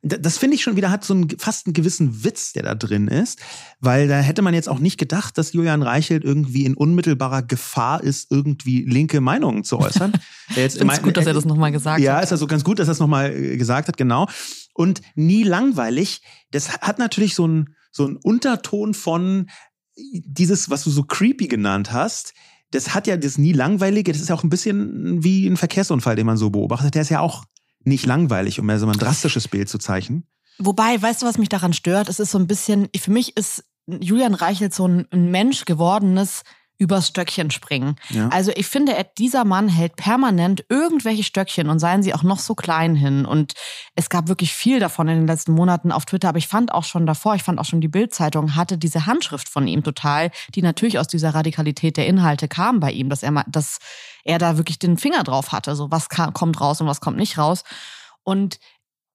[0.03, 3.07] Das finde ich schon wieder hat so einen, fast einen gewissen Witz, der da drin
[3.07, 3.39] ist,
[3.81, 8.03] weil da hätte man jetzt auch nicht gedacht, dass Julian Reichelt irgendwie in unmittelbarer Gefahr
[8.03, 10.13] ist, irgendwie linke Meinungen zu äußern.
[10.57, 12.19] Jetzt ich finde gut, dass er das nochmal gesagt ja, hat.
[12.19, 14.27] Ja, ist also ganz gut, dass er es nochmal äh, gesagt hat, genau.
[14.75, 19.49] Und nie langweilig, das hat natürlich so einen, so einen Unterton von,
[19.97, 22.33] dieses, was du so creepy genannt hast,
[22.71, 26.17] das hat ja das nie langweilige, das ist ja auch ein bisschen wie ein Verkehrsunfall,
[26.17, 26.95] den man so beobachtet.
[26.95, 27.45] Der ist ja auch
[27.85, 30.25] nicht langweilig, um mehr so ein drastisches Bild zu zeichnen.
[30.59, 32.09] Wobei, weißt du, was mich daran stört?
[32.09, 36.43] Es ist so ein bisschen, für mich ist Julian Reichelt so ein Mensch gewordenes
[36.81, 37.97] übers Stöckchen springen.
[38.09, 38.31] Ja.
[38.31, 42.55] Also ich finde, dieser Mann hält permanent irgendwelche Stöckchen und seien sie auch noch so
[42.55, 43.27] klein hin.
[43.27, 43.53] Und
[43.97, 46.31] es gab wirklich viel davon in den letzten Monaten auf Twitter.
[46.31, 49.51] Aber ich fand auch schon davor, ich fand auch schon die Bildzeitung hatte diese Handschrift
[49.51, 53.45] von ihm total, die natürlich aus dieser Radikalität der Inhalte kam bei ihm, dass er,
[53.47, 53.79] dass
[54.25, 55.77] er da wirklich den Finger drauf hatte.
[55.77, 57.63] So was kam, kommt raus und was kommt nicht raus.
[58.25, 58.59] Und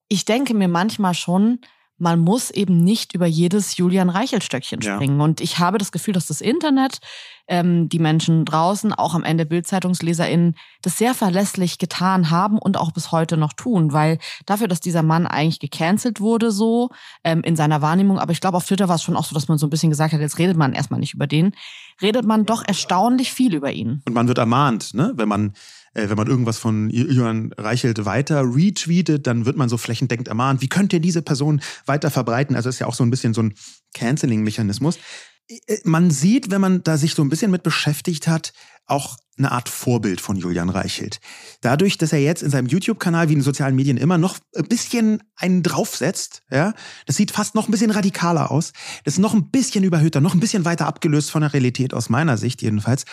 [0.08, 1.62] ich denke mir manchmal schon,
[1.98, 5.18] man muss eben nicht über jedes Julian Reichel-Stöckchen springen.
[5.18, 5.24] Ja.
[5.24, 7.00] Und ich habe das Gefühl, dass das Internet,
[7.48, 12.92] ähm, die Menschen draußen, auch am Ende BildzeitungsleserInnen, das sehr verlässlich getan haben und auch
[12.92, 13.94] bis heute noch tun.
[13.94, 16.90] Weil dafür, dass dieser Mann eigentlich gecancelt wurde, so
[17.24, 19.48] ähm, in seiner Wahrnehmung, aber ich glaube, auf Twitter war es schon auch so, dass
[19.48, 21.56] man so ein bisschen gesagt hat, jetzt redet man erstmal nicht über den,
[22.02, 24.02] redet man doch erstaunlich viel über ihn.
[24.06, 25.14] Und man wird ermahnt, ne?
[25.16, 25.54] wenn man
[25.96, 30.62] äh, wenn man irgendwas von Johann Reichelt weiter retweetet, dann wird man so flächendeckend ermahnt,
[30.62, 32.56] wie könnt ihr diese Person weiter verbreiten?
[32.56, 33.56] Also ist ja auch so ein bisschen so ein
[33.94, 35.00] Canceling-Mechanismus.
[35.48, 38.54] Äh, man sieht, wenn man da sich so ein bisschen mit beschäftigt hat,
[38.88, 41.20] auch eine Art Vorbild von Julian Reichelt.
[41.62, 44.68] Dadurch, dass er jetzt in seinem YouTube-Kanal wie in den sozialen Medien immer noch ein
[44.68, 46.74] bisschen einen draufsetzt, ja,
[47.06, 48.72] das sieht fast noch ein bisschen radikaler aus.
[49.04, 52.10] Das ist noch ein bisschen überhöhter, noch ein bisschen weiter abgelöst von der Realität aus
[52.10, 53.06] meiner Sicht jedenfalls.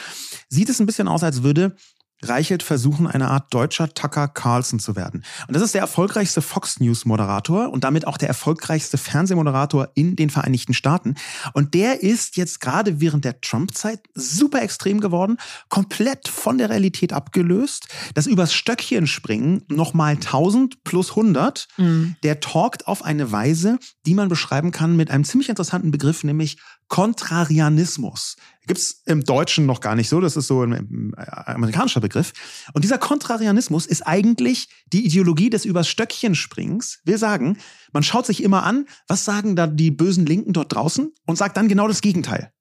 [0.48, 1.74] Sieht es ein bisschen aus, als würde
[2.22, 5.24] Reichelt versuchen, eine Art deutscher Tucker Carlson zu werden.
[5.48, 10.16] Und das ist der erfolgreichste Fox News Moderator und damit auch der erfolgreichste Fernsehmoderator in
[10.16, 11.16] den Vereinigten Staaten.
[11.52, 15.36] Und der ist jetzt gerade während der Trump-Zeit super extrem geworden,
[15.68, 17.88] komplett von der Realität abgelöst.
[18.14, 21.68] Das übers Stöckchen springen nochmal 1000 plus 100.
[21.76, 22.16] Mhm.
[22.22, 26.58] Der talkt auf eine Weise, die man beschreiben kann mit einem ziemlich interessanten Begriff, nämlich
[26.88, 28.36] Kontrarianismus.
[28.66, 32.32] Gibt's im Deutschen noch gar nicht so, das ist so ein amerikanischer Begriff.
[32.72, 37.00] Und dieser Kontrarianismus ist eigentlich die Ideologie des Übers Stöckchen Springs.
[37.04, 37.58] Wir sagen,
[37.92, 41.56] man schaut sich immer an, was sagen da die bösen Linken dort draußen und sagt
[41.56, 42.52] dann genau das Gegenteil.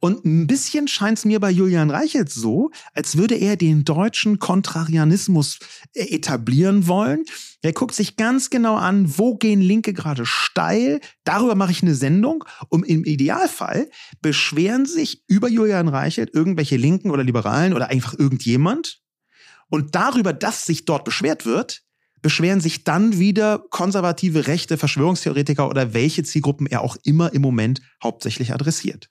[0.00, 4.38] Und ein bisschen scheint es mir bei Julian Reichelt so, als würde er den deutschen
[4.38, 5.58] Kontrarianismus
[5.94, 7.24] äh, etablieren wollen.
[7.62, 11.00] Er guckt sich ganz genau an, wo gehen Linke gerade steil.
[11.24, 12.44] Darüber mache ich eine Sendung.
[12.68, 13.88] Und im Idealfall
[14.20, 19.00] beschweren sich über Julian Reichelt irgendwelche Linken oder Liberalen oder einfach irgendjemand.
[19.70, 21.82] Und darüber, dass sich dort beschwert wird,
[22.20, 27.82] beschweren sich dann wieder konservative rechte Verschwörungstheoretiker oder welche Zielgruppen er auch immer im Moment
[28.02, 29.10] hauptsächlich adressiert.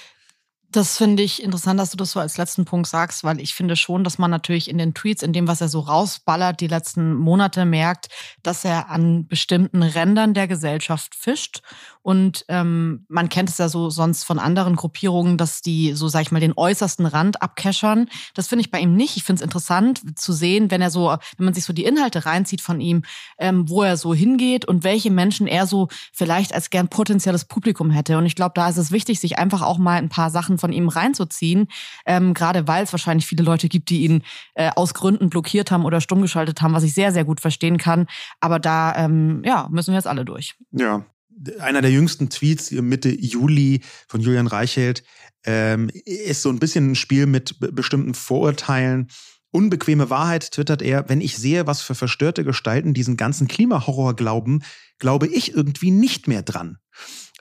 [0.71, 3.75] Das finde ich interessant, dass du das so als letzten Punkt sagst, weil ich finde
[3.75, 7.13] schon, dass man natürlich in den Tweets, in dem, was er so rausballert, die letzten
[7.13, 8.07] Monate merkt,
[8.41, 11.61] dass er an bestimmten Rändern der Gesellschaft fischt.
[12.03, 16.21] Und ähm, man kennt es ja so sonst von anderen Gruppierungen, dass die so, sag
[16.21, 18.07] ich mal, den äußersten Rand abkeschern.
[18.33, 19.17] Das finde ich bei ihm nicht.
[19.17, 22.25] Ich finde es interessant zu sehen, wenn er so, wenn man sich so die Inhalte
[22.25, 23.03] reinzieht von ihm,
[23.37, 27.91] ähm, wo er so hingeht und welche Menschen er so vielleicht als gern potenzielles Publikum
[27.91, 28.17] hätte.
[28.17, 30.71] Und ich glaube, da ist es wichtig, sich einfach auch mal ein paar Sachen von
[30.71, 31.67] ihm reinzuziehen,
[32.05, 35.83] ähm, gerade weil es wahrscheinlich viele Leute gibt, die ihn äh, aus Gründen blockiert haben
[35.83, 38.07] oder stumm geschaltet haben, was ich sehr, sehr gut verstehen kann.
[38.39, 40.55] Aber da ähm, ja, müssen wir jetzt alle durch.
[40.71, 41.05] Ja,
[41.59, 45.03] einer der jüngsten Tweets Mitte Juli von Julian Reichelt
[45.43, 49.07] ähm, ist so ein bisschen ein Spiel mit bestimmten Vorurteilen.
[49.53, 54.63] Unbequeme Wahrheit, twittert er, wenn ich sehe, was für verstörte Gestalten diesen ganzen Klimahorror glauben,
[54.97, 56.77] glaube ich irgendwie nicht mehr dran.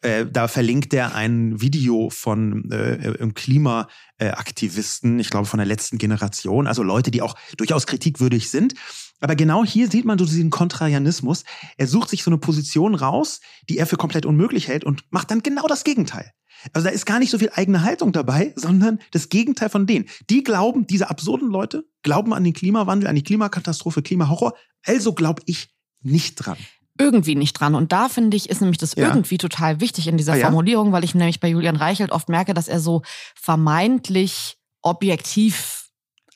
[0.02, 6.66] Äh, da verlinkt er ein Video von äh, Klimaaktivisten, ich glaube von der letzten Generation,
[6.66, 8.74] also Leute, die auch durchaus kritikwürdig sind.
[9.20, 11.44] Aber genau hier sieht man so diesen Kontrarianismus.
[11.76, 15.30] Er sucht sich so eine Position raus, die er für komplett unmöglich hält und macht
[15.30, 16.32] dann genau das Gegenteil.
[16.72, 20.06] Also da ist gar nicht so viel eigene Haltung dabei, sondern das Gegenteil von denen.
[20.30, 24.54] Die glauben, diese absurden Leute glauben an den Klimawandel, an die Klimakatastrophe, Klimahorror.
[24.84, 26.56] Also glaube ich nicht dran
[27.00, 27.74] irgendwie nicht dran.
[27.74, 29.08] Und da finde ich, ist nämlich das ja.
[29.08, 30.46] irgendwie total wichtig in dieser ah, ja?
[30.46, 33.02] Formulierung, weil ich nämlich bei Julian Reichelt oft merke, dass er so
[33.34, 35.80] vermeintlich objektiv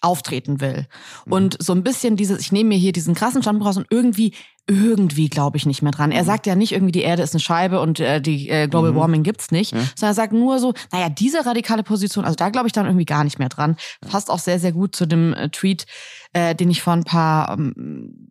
[0.05, 0.87] auftreten will.
[1.25, 1.33] Mhm.
[1.33, 4.35] Und so ein bisschen dieses, ich nehme mir hier diesen krassen Standpunkt raus und irgendwie,
[4.67, 6.13] irgendwie glaube ich nicht mehr dran.
[6.13, 6.27] Er mhm.
[6.27, 8.97] sagt ja nicht irgendwie, die Erde ist eine Scheibe und äh, die äh, Global mhm.
[8.97, 9.81] Warming gibt's nicht, ja.
[9.97, 13.07] sondern er sagt nur so, naja, diese radikale Position, also da glaube ich dann irgendwie
[13.07, 13.77] gar nicht mehr dran.
[14.07, 15.87] Passt auch sehr, sehr gut zu dem äh, Tweet,
[16.33, 18.29] äh, den ich vor ein paar ähm,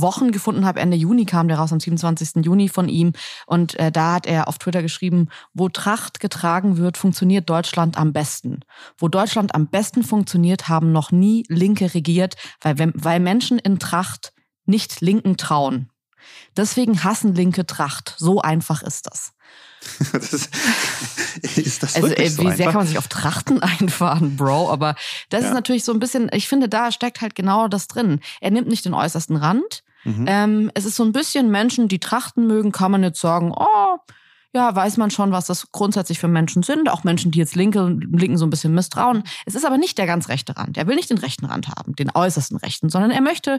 [0.00, 0.80] Wochen gefunden habe.
[0.80, 2.44] Ende Juni kam der raus, am 27.
[2.44, 3.12] Juni von ihm.
[3.46, 8.12] Und äh, da hat er auf Twitter geschrieben, wo Tracht getragen wird, funktioniert Deutschland am
[8.12, 8.60] besten.
[8.98, 14.32] Wo Deutschland am besten funktioniert, haben noch nie Linke regiert, weil, weil Menschen in Tracht
[14.66, 15.90] nicht Linken trauen.
[16.56, 18.14] Deswegen hassen Linke Tracht.
[18.18, 19.32] So einfach ist das.
[20.12, 20.48] das ist,
[21.58, 24.70] ist das also, ey, wie so sehr kann man sich auf Trachten einfahren, Bro?
[24.70, 24.94] Aber
[25.28, 25.48] das ja.
[25.48, 28.20] ist natürlich so ein bisschen, ich finde, da steckt halt genau das drin.
[28.40, 29.83] Er nimmt nicht den äußersten Rand.
[30.04, 30.24] Mhm.
[30.28, 33.98] Ähm, es ist so ein bisschen Menschen, die Trachten mögen, kann man jetzt sagen, oh,
[34.54, 36.88] ja, weiß man schon, was das grundsätzlich für Menschen sind.
[36.88, 39.24] Auch Menschen, die jetzt Linke, Linken so ein bisschen misstrauen.
[39.46, 40.78] Es ist aber nicht der ganz rechte Rand.
[40.78, 43.58] Er will nicht den rechten Rand haben, den äußersten rechten, sondern er möchte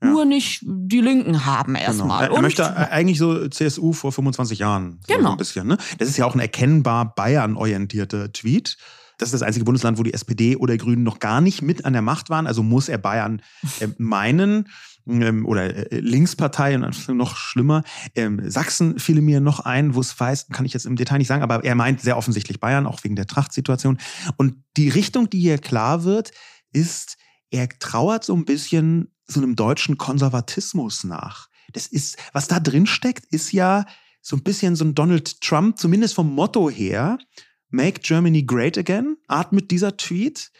[0.00, 0.08] ja.
[0.08, 1.84] nur nicht die Linken haben genau.
[1.84, 2.28] erstmal.
[2.28, 2.34] Genau.
[2.34, 5.00] Er, er möchte eigentlich so CSU vor 25 Jahren.
[5.08, 5.32] So genau.
[5.32, 5.76] ein bisschen, ne?
[5.98, 8.76] Das ist ja auch ein erkennbar Bayern-orientierter Tweet.
[9.18, 11.84] Das ist das einzige Bundesland, wo die SPD oder die Grünen noch gar nicht mit
[11.84, 12.46] an der Macht waren.
[12.46, 13.42] Also muss er Bayern
[13.80, 14.68] äh, meinen
[15.08, 17.82] ähm, oder äh, Linkspartei und noch schlimmer.
[18.14, 21.28] Ähm, Sachsen fiel mir noch ein, wo es weiß, kann ich jetzt im Detail nicht
[21.28, 23.98] sagen, aber er meint sehr offensichtlich Bayern, auch wegen der Trachtsituation.
[24.36, 26.32] Und die Richtung, die hier klar wird,
[26.72, 27.16] ist,
[27.50, 31.48] er trauert so ein bisschen so einem deutschen Konservatismus nach.
[31.72, 33.84] Das ist, was da drin steckt, ist ja
[34.20, 37.18] so ein bisschen so ein Donald Trump, zumindest vom Motto her,
[37.70, 40.52] Make Germany Great Again, atmet dieser Tweet.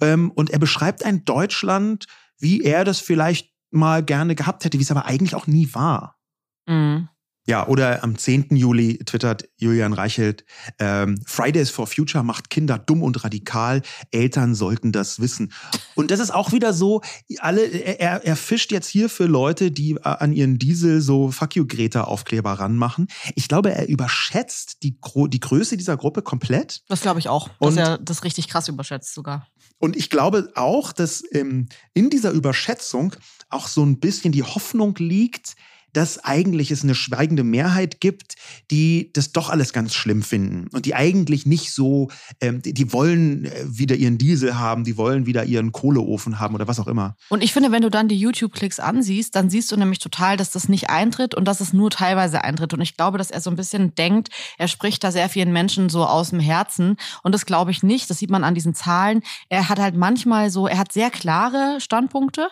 [0.00, 2.06] Ähm, und er beschreibt ein Deutschland,
[2.38, 6.18] wie er das vielleicht mal gerne gehabt hätte, wie es aber eigentlich auch nie war.
[6.66, 7.08] Mhm.
[7.46, 8.54] Ja, oder am 10.
[8.54, 10.44] Juli twittert Julian Reichelt,
[10.78, 15.52] ähm, Fridays for Future macht Kinder dumm und radikal, Eltern sollten das wissen.
[15.94, 17.00] Und das ist auch wieder so,
[17.38, 21.66] alle, er, er fischt jetzt hier für Leute, die an ihren Diesel so Fuck you
[21.66, 23.08] Greta Aufkleber ranmachen.
[23.34, 26.82] Ich glaube, er überschätzt die, die Größe dieser Gruppe komplett.
[26.88, 29.48] Das glaube ich auch, dass und, er das richtig krass überschätzt sogar.
[29.78, 33.16] Und ich glaube auch, dass ähm, in dieser Überschätzung
[33.50, 35.56] auch so ein bisschen die Hoffnung liegt,
[35.92, 38.34] dass eigentlich es eine schweigende Mehrheit gibt,
[38.70, 42.08] die das doch alles ganz schlimm finden und die eigentlich nicht so,
[42.40, 46.54] ähm, die, die, wollen äh, wieder ihren Diesel haben, die wollen wieder ihren Kohleofen haben
[46.54, 47.16] oder was auch immer.
[47.28, 50.50] Und ich finde, wenn du dann die YouTube-Klicks ansiehst, dann siehst du nämlich total, dass
[50.50, 52.74] das nicht eintritt und dass es nur teilweise eintritt.
[52.74, 55.88] Und ich glaube, dass er so ein bisschen denkt, er spricht da sehr vielen Menschen
[55.88, 56.96] so aus dem Herzen.
[57.22, 58.10] Und das glaube ich nicht.
[58.10, 59.22] Das sieht man an diesen Zahlen.
[59.48, 62.48] Er hat halt manchmal so, er hat sehr klare Standpunkte.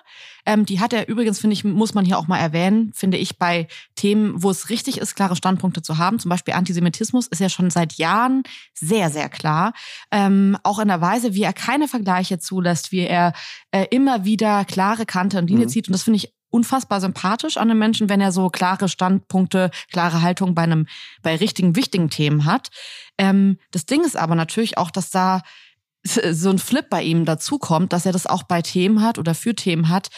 [0.47, 3.28] Ähm, die hat er übrigens, finde ich, muss man hier auch mal erwähnen, finde ich,
[3.37, 6.19] bei Themen, wo es richtig ist, klare Standpunkte zu haben.
[6.19, 8.43] Zum Beispiel Antisemitismus ist ja schon seit Jahren
[8.75, 9.73] sehr, sehr klar.
[10.11, 13.35] Ähm, auch in der Weise, wie er keine Vergleiche zulässt, wie er
[13.71, 15.71] äh, immer wieder klare Kante und Linie mhm.
[15.71, 15.89] zieht.
[15.89, 20.23] Und das finde ich unfassbar sympathisch an einem Menschen, wenn er so klare Standpunkte, klare
[20.23, 20.87] Haltung bei einem,
[21.23, 22.69] bei richtigen, wichtigen Themen hat.
[23.19, 25.43] Ähm, das Ding ist aber natürlich auch, dass da
[26.05, 29.55] so ein Flip bei ihm dazukommt, dass er das auch bei Themen hat oder für
[29.55, 30.09] Themen hat,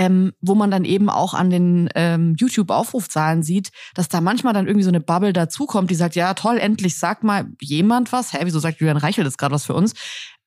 [0.00, 4.66] ähm, wo man dann eben auch an den ähm, YouTube-Aufrufzahlen sieht, dass da manchmal dann
[4.66, 8.32] irgendwie so eine Bubble dazukommt, die sagt, ja toll, endlich sagt mal jemand was.
[8.32, 9.92] Hä, wieso sagt Julian Reichel das gerade was für uns?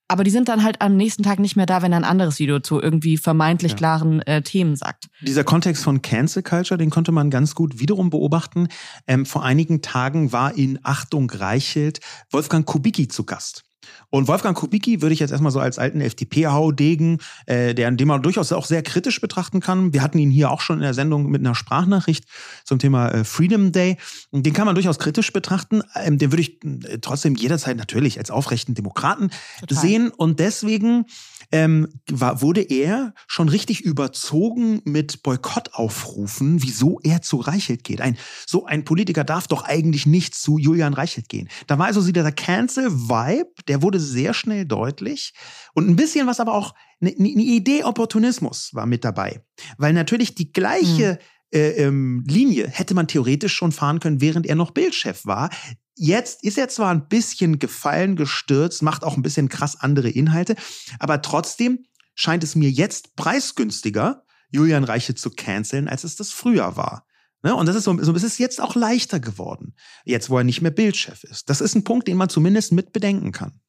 [0.07, 2.39] Aber die sind dann halt am nächsten Tag nicht mehr da, wenn er ein anderes
[2.39, 3.77] Video zu irgendwie vermeintlich ja.
[3.77, 5.09] klaren äh, Themen sagt.
[5.21, 8.69] Dieser Kontext von Cancel Culture, den konnte man ganz gut wiederum beobachten.
[9.05, 11.99] Ähm, vor einigen Tagen war in Achtung Reichelt
[12.31, 13.65] Wolfgang Kubicki zu Gast.
[14.09, 18.21] Und Wolfgang Kubicki würde ich jetzt erstmal so als alten FDP-Haudegen, äh, der, den man
[18.21, 19.93] durchaus auch sehr kritisch betrachten kann.
[19.93, 22.25] Wir hatten ihn hier auch schon in der Sendung mit einer Sprachnachricht
[22.63, 23.97] zum Thema äh, Freedom Day.
[24.31, 25.81] Den kann man durchaus kritisch betrachten.
[25.95, 29.77] Ähm, den würde ich äh, trotzdem jederzeit natürlich als aufrechten Demokraten Total.
[29.77, 30.09] sehen.
[30.09, 31.05] Und deswegen
[31.51, 38.01] ähm, war, wurde er schon richtig überzogen mit Boykottaufrufen, wieso er zu Reichelt geht.
[38.01, 41.49] Ein, so ein Politiker darf doch eigentlich nicht zu Julian Reichelt gehen.
[41.67, 45.33] Da war also der Cancel-Vibe, der wurde sehr schnell deutlich.
[45.73, 49.43] Und ein bisschen was aber auch, eine ne Idee Opportunismus war mit dabei.
[49.77, 51.25] Weil natürlich die gleiche mhm.
[51.53, 55.51] Äh, ähm, Linie hätte man theoretisch schon fahren können, während er noch Bildchef war.
[55.95, 60.55] Jetzt ist er zwar ein bisschen gefallen, gestürzt, macht auch ein bisschen krass andere Inhalte,
[60.97, 66.75] aber trotzdem scheint es mir jetzt preisgünstiger, Julian Reiche zu canceln, als es das früher
[66.75, 67.05] war.
[67.43, 67.53] Ne?
[67.55, 70.61] Und das ist so, so, es ist jetzt auch leichter geworden, jetzt wo er nicht
[70.61, 71.49] mehr Bildchef ist.
[71.49, 73.59] Das ist ein Punkt, den man zumindest mit bedenken kann.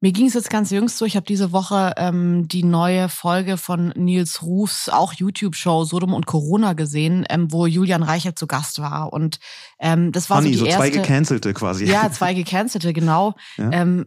[0.00, 3.56] Mir ging es jetzt ganz jüngst so, ich habe diese Woche ähm, die neue Folge
[3.56, 8.78] von Nils Rufs, auch YouTube-Show Sodom und Corona gesehen, ähm, wo Julian Reichert zu Gast
[8.78, 9.12] war.
[9.12, 9.38] Und
[9.78, 11.86] ähm, das war Funny, so die so zwei gecancelte quasi.
[11.86, 13.34] Ja, zwei gecancelte, genau.
[13.56, 13.72] Ja.
[13.72, 14.06] Ähm,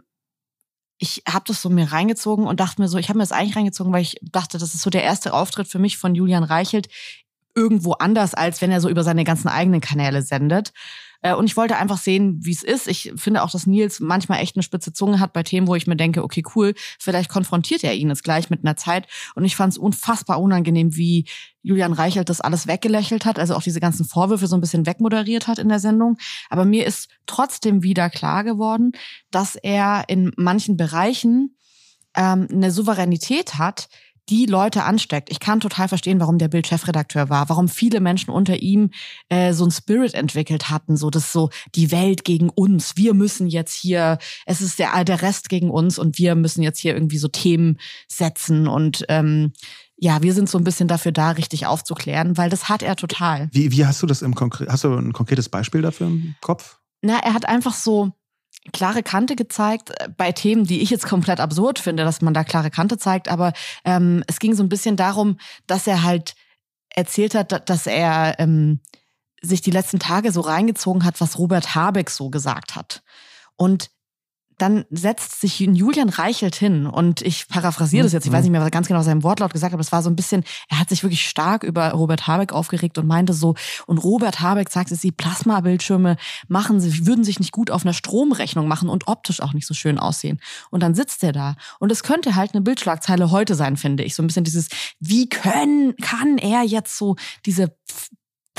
[1.00, 3.56] ich habe das so mir reingezogen und dachte mir so, ich habe mir das eigentlich
[3.56, 6.90] reingezogen, weil ich dachte, das ist so der erste Auftritt für mich von Julian Reichelt
[7.56, 10.72] irgendwo anders, als wenn er so über seine ganzen eigenen Kanäle sendet.
[11.22, 12.88] Äh, und ich wollte einfach sehen, wie es ist.
[12.88, 15.88] Ich finde auch, dass Nils manchmal echt eine spitze Zunge hat bei Themen, wo ich
[15.88, 19.08] mir denke, okay, cool, vielleicht konfrontiert er ihn jetzt gleich mit einer Zeit.
[19.36, 21.26] Und ich fand es unfassbar unangenehm, wie
[21.62, 25.48] Julian Reichelt das alles weggelächelt hat, also auch diese ganzen Vorwürfe so ein bisschen wegmoderiert
[25.48, 26.18] hat in der Sendung.
[26.50, 28.94] Aber mir ist trotzdem wieder klar geworden,
[29.30, 31.56] dass er in manchen Bereichen
[32.16, 33.90] ähm, eine Souveränität hat,
[34.30, 35.30] die Leute ansteckt.
[35.32, 38.92] Ich kann total verstehen, warum der Bild-Chefredakteur war, warum viele Menschen unter ihm
[39.30, 42.96] äh, so ein Spirit entwickelt hatten, so das so die Welt gegen uns.
[42.96, 46.80] Wir müssen jetzt hier, es ist der der Rest gegen uns und wir müssen jetzt
[46.80, 49.54] hier irgendwie so Themen setzen und ähm,
[50.02, 53.50] ja, wir sind so ein bisschen dafür da, richtig aufzuklären, weil das hat er total.
[53.52, 56.80] Wie, wie hast du das im Konkret, hast du ein konkretes Beispiel dafür im Kopf?
[57.02, 58.14] Na, er hat einfach so,
[58.74, 62.44] klare Kante gezeigt äh, bei Themen, die ich jetzt komplett absurd finde, dass man da
[62.44, 63.30] klare Kante zeigt.
[63.30, 63.54] Aber
[63.86, 66.36] ähm, es ging so ein bisschen darum, dass er halt
[66.90, 68.82] erzählt hat, dass er ähm,
[69.42, 73.04] sich die letzten Tage so reingezogen hat, was Robert Habeck so gesagt hat.
[73.56, 73.90] Und
[74.62, 78.70] dann setzt sich Julian Reichelt hin und ich paraphrasiere das jetzt, ich weiß nicht mehr
[78.70, 81.28] ganz genau seinem Wortlaut gesagt, aber es war so ein bisschen, er hat sich wirklich
[81.28, 83.56] stark über Robert Habeck aufgeregt und meinte so,
[83.88, 86.18] und Robert Habeck sagte, sie Plasmabildschirme
[86.48, 89.74] machen sie, würden sich nicht gut auf einer Stromrechnung machen und optisch auch nicht so
[89.74, 90.40] schön aussehen.
[90.70, 94.16] Und dann sitzt er da und es könnte halt eine Bildschlagzeile heute sein, finde ich.
[94.16, 94.68] So ein bisschen dieses,
[95.00, 97.76] wie können, kann er jetzt so diese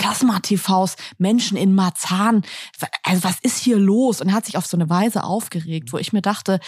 [0.00, 2.42] Plasma-TVs, Menschen in Marzahn.
[3.02, 4.22] Also was ist hier los?
[4.22, 6.58] Und er hat sich auf so eine Weise aufgeregt, wo ich mir dachte,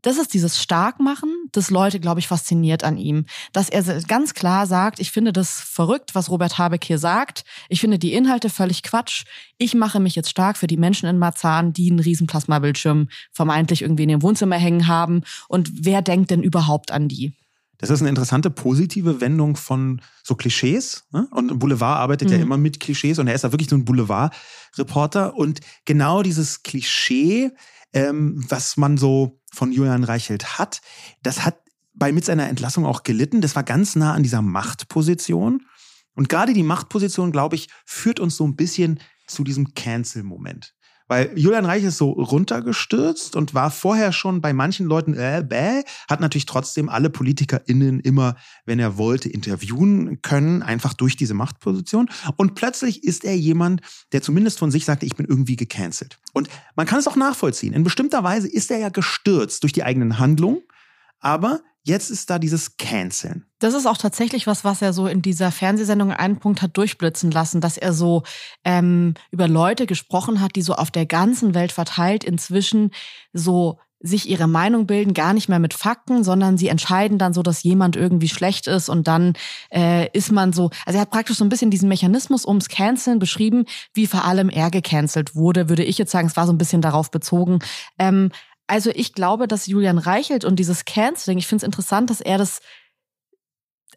[0.00, 3.26] das ist dieses Starkmachen, das Leute, glaube ich, fasziniert an ihm.
[3.52, 7.44] Dass er ganz klar sagt, ich finde das verrückt, was Robert Habeck hier sagt.
[7.68, 9.24] Ich finde die Inhalte völlig Quatsch.
[9.58, 13.82] Ich mache mich jetzt stark für die Menschen in Marzahn, die einen riesen Plasmabildschirm vermeintlich
[13.82, 15.22] irgendwie in ihrem Wohnzimmer hängen haben.
[15.48, 17.34] Und wer denkt denn überhaupt an die?
[17.82, 21.04] Das ist eine interessante positive Wendung von so Klischees.
[21.10, 21.26] Ne?
[21.32, 22.34] Und Boulevard arbeitet mhm.
[22.34, 25.34] ja immer mit Klischees und er ist ja wirklich so ein Boulevard-Reporter.
[25.34, 27.50] Und genau dieses Klischee,
[27.92, 30.80] ähm, was man so von Julian Reichelt hat,
[31.24, 31.58] das hat
[31.92, 33.40] bei mit seiner Entlassung auch gelitten.
[33.40, 35.66] Das war ganz nah an dieser Machtposition.
[36.14, 40.72] Und gerade die Machtposition, glaube ich, führt uns so ein bisschen zu diesem Cancel-Moment.
[41.08, 45.82] Weil Julian Reich ist so runtergestürzt und war vorher schon bei manchen Leuten, äh, bäh,
[46.08, 52.08] hat natürlich trotzdem alle PolitikerInnen immer, wenn er wollte, interviewen können, einfach durch diese Machtposition.
[52.36, 53.80] Und plötzlich ist er jemand,
[54.12, 56.18] der zumindest von sich sagte, ich bin irgendwie gecancelt.
[56.32, 57.72] Und man kann es auch nachvollziehen.
[57.72, 60.62] In bestimmter Weise ist er ja gestürzt durch die eigenen Handlungen,
[61.20, 63.44] aber Jetzt ist da dieses Canceln.
[63.58, 67.30] Das ist auch tatsächlich was, was er so in dieser Fernsehsendung einen Punkt hat durchblitzen
[67.30, 68.22] lassen, dass er so
[68.64, 72.92] ähm, über Leute gesprochen hat, die so auf der ganzen Welt verteilt inzwischen
[73.32, 77.42] so sich ihre Meinung bilden, gar nicht mehr mit Fakten, sondern sie entscheiden dann so,
[77.42, 79.34] dass jemand irgendwie schlecht ist und dann
[79.70, 83.18] äh, ist man so, also er hat praktisch so ein bisschen diesen Mechanismus ums Canceln
[83.18, 83.64] beschrieben,
[83.94, 86.82] wie vor allem er gecancelt wurde, würde ich jetzt sagen, es war so ein bisschen
[86.82, 87.60] darauf bezogen.
[87.98, 88.30] Ähm,
[88.72, 92.38] also ich glaube, dass Julian Reichelt und dieses Canceling, ich finde es interessant, dass er
[92.38, 92.60] das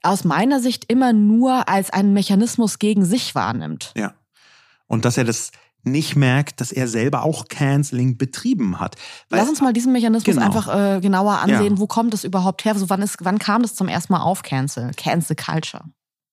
[0.04, 3.94] aus meiner Sicht immer nur als einen Mechanismus gegen sich wahrnimmt.
[3.96, 4.16] Ja.
[4.88, 5.52] Und dass er das
[5.84, 8.98] nicht merkt, dass er selber auch Canceling betrieben hat.
[9.30, 10.46] Weil Lass uns mal diesen Mechanismus genau.
[10.46, 11.76] einfach äh, genauer ansehen.
[11.76, 11.80] Ja.
[11.80, 12.76] Wo kommt das überhaupt her?
[12.76, 14.92] So, wann, ist, wann kam das zum ersten Mal auf Cancel?
[14.98, 15.86] Cancel Culture.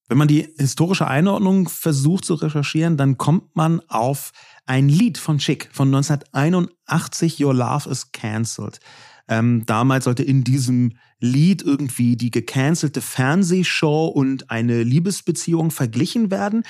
[0.09, 4.32] Wenn man die historische Einordnung versucht zu recherchieren, dann kommt man auf
[4.66, 8.80] ein Lied von Chick von 1981, Your Love is Cancelled.
[9.28, 16.64] Ähm, damals sollte in diesem Lied irgendwie die gecancelte Fernsehshow und eine Liebesbeziehung verglichen werden.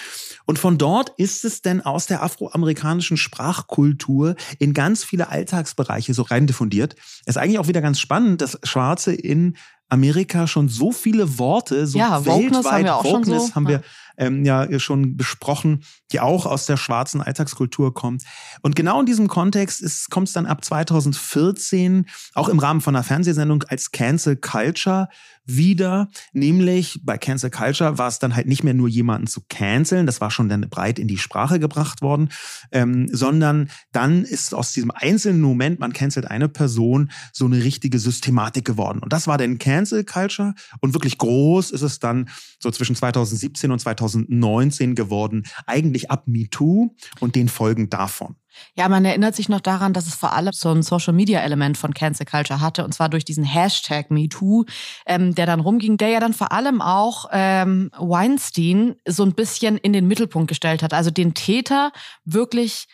[0.45, 6.23] Und von dort ist es denn aus der afroamerikanischen Sprachkultur in ganz viele Alltagsbereiche so
[6.23, 6.95] rein diffundiert.
[7.25, 9.57] Es ist eigentlich auch wieder ganz spannend, dass Schwarze in
[9.89, 13.55] Amerika schon so viele Worte, so ja, weltweit, haben wir auch Wokeness schon so.
[13.55, 13.83] haben wir
[14.17, 18.23] ähm, ja schon besprochen, die auch aus der schwarzen Alltagskultur kommt.
[18.63, 23.05] Und genau in diesem Kontext kommt es dann ab 2014 auch im Rahmen von einer
[23.05, 25.09] Fernsehsendung als Cancel Culture
[25.45, 26.09] wieder.
[26.33, 30.21] Nämlich bei Cancel Culture war es dann halt nicht mehr nur jemanden zu canceln, das
[30.21, 32.29] war schon dann breit in die Sprache gebracht worden,
[32.71, 37.99] ähm, sondern dann ist aus diesem einzelnen Moment, man cancelt eine Person, so eine richtige
[37.99, 39.01] Systematik geworden.
[39.01, 42.29] Und das war dann Cancel Culture und wirklich groß ist es dann
[42.59, 48.37] so zwischen 2017 und 2019 geworden, eigentlich ab MeToo und den Folgen davon.
[48.77, 52.27] Ja, man erinnert sich noch daran, dass es vor allem so ein Social-Media-Element von Cancel
[52.27, 54.65] Culture hatte, und zwar durch diesen Hashtag MeToo,
[55.07, 59.77] ähm, der dann rumging, der ja dann vor allem auch ähm, Weinstein so ein bisschen
[59.77, 60.95] in den Mittelpunkt gestellt hat.
[60.95, 61.93] Also den Täter
[62.25, 62.87] wirklich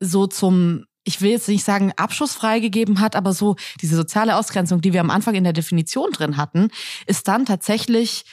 [0.00, 4.80] so zum ich will jetzt nicht sagen, Abschuss freigegeben hat, aber so diese soziale Ausgrenzung,
[4.80, 6.68] die wir am Anfang in der Definition drin hatten,
[7.06, 8.24] ist dann tatsächlich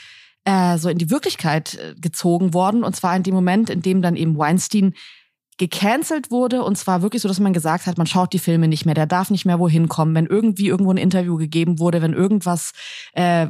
[0.44, 2.84] äh, so in die Wirklichkeit äh, gezogen worden.
[2.84, 4.94] Und zwar in dem Moment, in dem dann eben Weinstein
[5.60, 8.86] gecancelt wurde und zwar wirklich so, dass man gesagt hat, man schaut die Filme nicht
[8.86, 12.14] mehr, der darf nicht mehr wohin kommen, wenn irgendwie irgendwo ein Interview gegeben wurde, wenn
[12.14, 12.72] irgendwas
[13.12, 13.46] äh,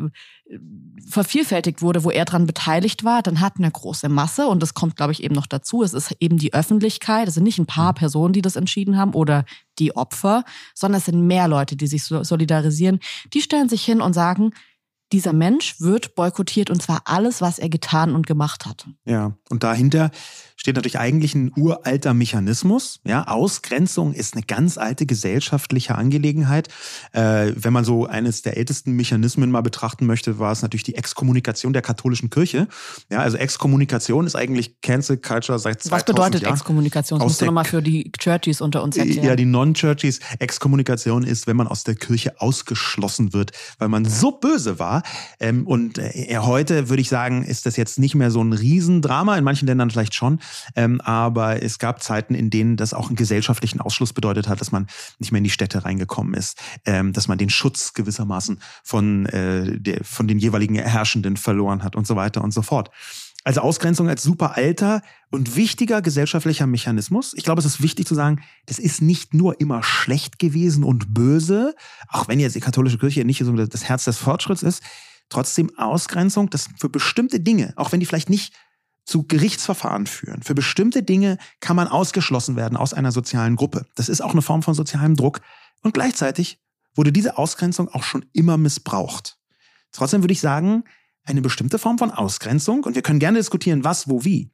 [1.08, 4.96] vervielfältigt wurde, wo er dran beteiligt war, dann hat eine große Masse und das kommt,
[4.96, 5.84] glaube ich, eben noch dazu.
[5.84, 7.98] Es ist eben die Öffentlichkeit, es sind nicht ein paar mhm.
[7.98, 9.44] Personen, die das entschieden haben oder
[9.78, 10.42] die Opfer,
[10.74, 12.98] sondern es sind mehr Leute, die sich solidarisieren.
[13.34, 14.50] Die stellen sich hin und sagen,
[15.12, 18.86] dieser Mensch wird boykottiert und zwar alles, was er getan und gemacht hat.
[19.04, 20.10] Ja, und dahinter
[20.60, 23.00] steht natürlich eigentlich ein uralter Mechanismus.
[23.06, 26.68] Ja, Ausgrenzung ist eine ganz alte gesellschaftliche Angelegenheit.
[27.12, 30.96] Äh, wenn man so eines der ältesten Mechanismen mal betrachten möchte, war es natürlich die
[30.96, 32.68] Exkommunikation der katholischen Kirche.
[33.10, 36.50] Ja, also Exkommunikation ist eigentlich Cancel Culture seit 2000 Was bedeutet ja?
[36.50, 37.20] Exkommunikation?
[37.20, 39.24] Das musst du nochmal für die Churchies unter uns erklären.
[39.24, 40.20] Ja, die Non-Churchies.
[40.40, 45.04] Exkommunikation ist, wenn man aus der Kirche ausgeschlossen wird, weil man so böse war.
[45.40, 49.38] Ähm, und äh, heute würde ich sagen, ist das jetzt nicht mehr so ein Riesendrama.
[49.38, 50.38] In manchen Ländern vielleicht schon.
[50.76, 54.72] Ähm, aber es gab Zeiten, in denen das auch einen gesellschaftlichen Ausschluss bedeutet hat, dass
[54.72, 54.86] man
[55.18, 59.78] nicht mehr in die Städte reingekommen ist, ähm, dass man den Schutz gewissermaßen von, äh,
[59.78, 62.90] der, von den jeweiligen Herrschenden verloren hat und so weiter und so fort.
[63.42, 67.32] Also Ausgrenzung als super alter und wichtiger gesellschaftlicher Mechanismus.
[67.34, 71.14] Ich glaube, es ist wichtig zu sagen, das ist nicht nur immer schlecht gewesen und
[71.14, 71.74] böse,
[72.08, 74.82] auch wenn jetzt die katholische Kirche nicht so das Herz des Fortschritts ist.
[75.30, 78.52] Trotzdem Ausgrenzung, das für bestimmte Dinge, auch wenn die vielleicht nicht
[79.10, 80.42] zu Gerichtsverfahren führen.
[80.42, 83.86] Für bestimmte Dinge kann man ausgeschlossen werden aus einer sozialen Gruppe.
[83.96, 85.40] Das ist auch eine Form von sozialem Druck.
[85.82, 86.60] Und gleichzeitig
[86.94, 89.38] wurde diese Ausgrenzung auch schon immer missbraucht.
[89.92, 90.84] Trotzdem würde ich sagen,
[91.24, 94.52] eine bestimmte Form von Ausgrenzung, und wir können gerne diskutieren, was, wo, wie,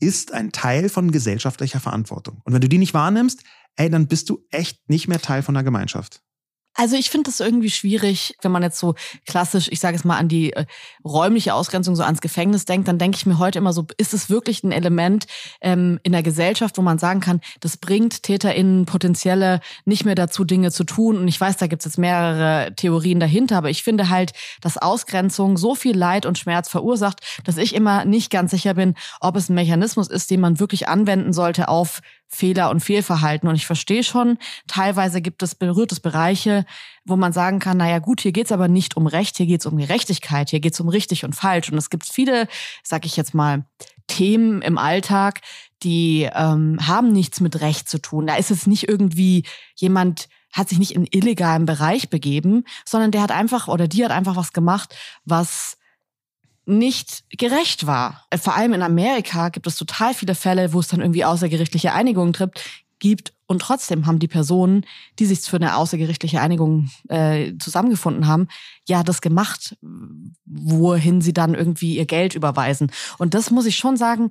[0.00, 2.40] ist ein Teil von gesellschaftlicher Verantwortung.
[2.44, 3.42] Und wenn du die nicht wahrnimmst,
[3.76, 6.22] ey, dann bist du echt nicht mehr Teil von der Gemeinschaft.
[6.80, 8.94] Also ich finde das irgendwie schwierig, wenn man jetzt so
[9.26, 10.64] klassisch, ich sage es mal, an die äh,
[11.04, 14.30] räumliche Ausgrenzung, so ans Gefängnis denkt, dann denke ich mir heute immer so, ist es
[14.30, 15.26] wirklich ein Element
[15.60, 20.44] ähm, in der Gesellschaft, wo man sagen kann, das bringt TäterInnen potenzielle nicht mehr dazu,
[20.44, 21.18] Dinge zu tun.
[21.18, 24.78] Und ich weiß, da gibt es jetzt mehrere Theorien dahinter, aber ich finde halt, dass
[24.78, 29.34] Ausgrenzung so viel Leid und Schmerz verursacht, dass ich immer nicht ganz sicher bin, ob
[29.34, 33.48] es ein Mechanismus ist, den man wirklich anwenden sollte auf Fehler und Fehlverhalten.
[33.48, 36.64] Und ich verstehe schon, teilweise gibt es, berührt Bereiche,
[37.04, 39.78] wo man sagen kann, naja gut, hier geht's aber nicht um Recht, hier geht's um
[39.78, 41.70] Gerechtigkeit, hier geht's um richtig und falsch.
[41.70, 42.46] Und es gibt viele,
[42.82, 43.64] sag ich jetzt mal,
[44.06, 45.40] Themen im Alltag,
[45.82, 48.26] die ähm, haben nichts mit Recht zu tun.
[48.26, 53.22] Da ist es nicht irgendwie jemand hat sich nicht in illegalen Bereich begeben, sondern der
[53.22, 55.76] hat einfach oder die hat einfach was gemacht, was
[56.68, 58.26] nicht gerecht war.
[58.30, 61.92] Äh, vor allem in Amerika gibt es total viele Fälle, wo es dann irgendwie außergerichtliche
[61.92, 62.62] Einigungen trippt,
[62.98, 64.84] gibt und trotzdem haben die Personen,
[65.18, 68.48] die sich für eine außergerichtliche Einigung äh, zusammengefunden haben,
[68.86, 69.76] ja das gemacht,
[70.44, 72.90] wohin sie dann irgendwie ihr Geld überweisen.
[73.16, 74.30] Und das muss ich schon sagen,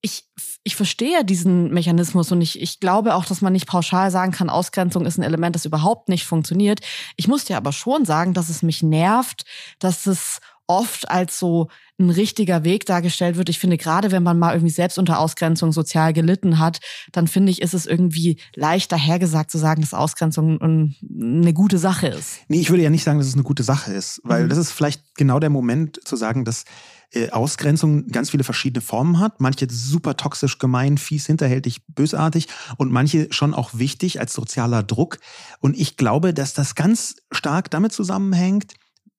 [0.00, 0.24] ich,
[0.62, 4.50] ich verstehe diesen Mechanismus und ich, ich glaube auch, dass man nicht pauschal sagen kann,
[4.50, 6.80] Ausgrenzung ist ein Element, das überhaupt nicht funktioniert.
[7.16, 9.44] Ich muss dir aber schon sagen, dass es mich nervt,
[9.78, 13.48] dass es oft als so ein richtiger Weg dargestellt wird.
[13.48, 16.80] Ich finde, gerade wenn man mal irgendwie selbst unter Ausgrenzung sozial gelitten hat,
[17.12, 22.08] dann finde ich, ist es irgendwie leicht dahergesagt zu sagen, dass Ausgrenzung eine gute Sache
[22.08, 22.40] ist.
[22.48, 24.48] Nee, ich würde ja nicht sagen, dass es eine gute Sache ist, weil mhm.
[24.50, 26.64] das ist vielleicht genau der Moment zu sagen, dass
[27.12, 29.40] äh, Ausgrenzung ganz viele verschiedene Formen hat.
[29.40, 35.18] Manche super toxisch, gemein, fies, hinterhältig, bösartig und manche schon auch wichtig als sozialer Druck.
[35.60, 38.74] Und ich glaube, dass das ganz stark damit zusammenhängt,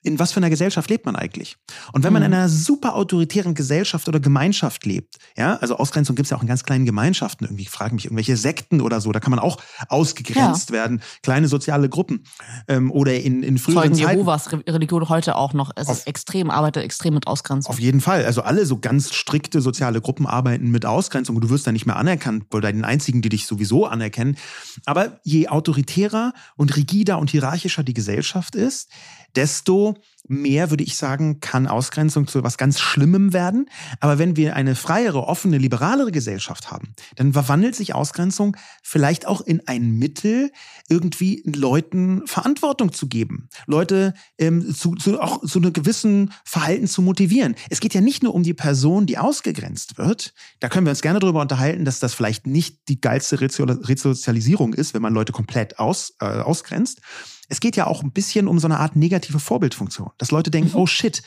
[0.08, 1.58] in was für einer Gesellschaft lebt man eigentlich?
[1.94, 2.38] Und wenn man in mhm.
[2.38, 6.48] einer super autoritären Gesellschaft oder Gemeinschaft lebt, ja, also Ausgrenzung gibt es ja auch in
[6.48, 9.58] ganz kleinen Gemeinschaften, irgendwie ich frage mich, irgendwelche Sekten oder so, da kann man auch
[9.90, 10.76] ausgegrenzt ja.
[10.76, 12.24] werden, kleine soziale Gruppen
[12.68, 14.20] ähm, oder in, in früheren Zeugen Zeiten.
[14.20, 17.70] Jehovas Religion heute auch noch, es auf, ist extrem, arbeitet extrem mit Ausgrenzung.
[17.70, 21.50] Auf jeden Fall, also alle so ganz strikte soziale Gruppen arbeiten mit Ausgrenzung und du
[21.50, 24.38] wirst da nicht mehr anerkannt bei den einzigen, die dich sowieso anerkennen.
[24.86, 28.90] Aber je autoritärer und rigider und hierarchischer die Gesellschaft ist,
[29.36, 29.97] desto
[30.28, 33.70] mehr, würde ich sagen, kann Ausgrenzung zu was ganz Schlimmem werden.
[34.00, 39.42] Aber wenn wir eine freiere, offene, liberalere Gesellschaft haben, dann verwandelt sich Ausgrenzung vielleicht auch
[39.42, 40.52] in ein Mittel,
[40.90, 47.02] irgendwie Leuten Verantwortung zu geben, Leute ähm, zu, zu, auch zu einem gewissen Verhalten zu
[47.02, 47.56] motivieren.
[47.70, 50.34] Es geht ja nicht nur um die Person, die ausgegrenzt wird.
[50.60, 54.94] Da können wir uns gerne darüber unterhalten, dass das vielleicht nicht die geilste Resozialisierung ist,
[54.94, 57.02] wenn man Leute komplett aus, äh, ausgrenzt
[57.48, 60.72] es geht ja auch ein bisschen um so eine Art negative Vorbildfunktion, dass Leute denken,
[60.72, 60.76] mhm.
[60.76, 61.22] oh shit,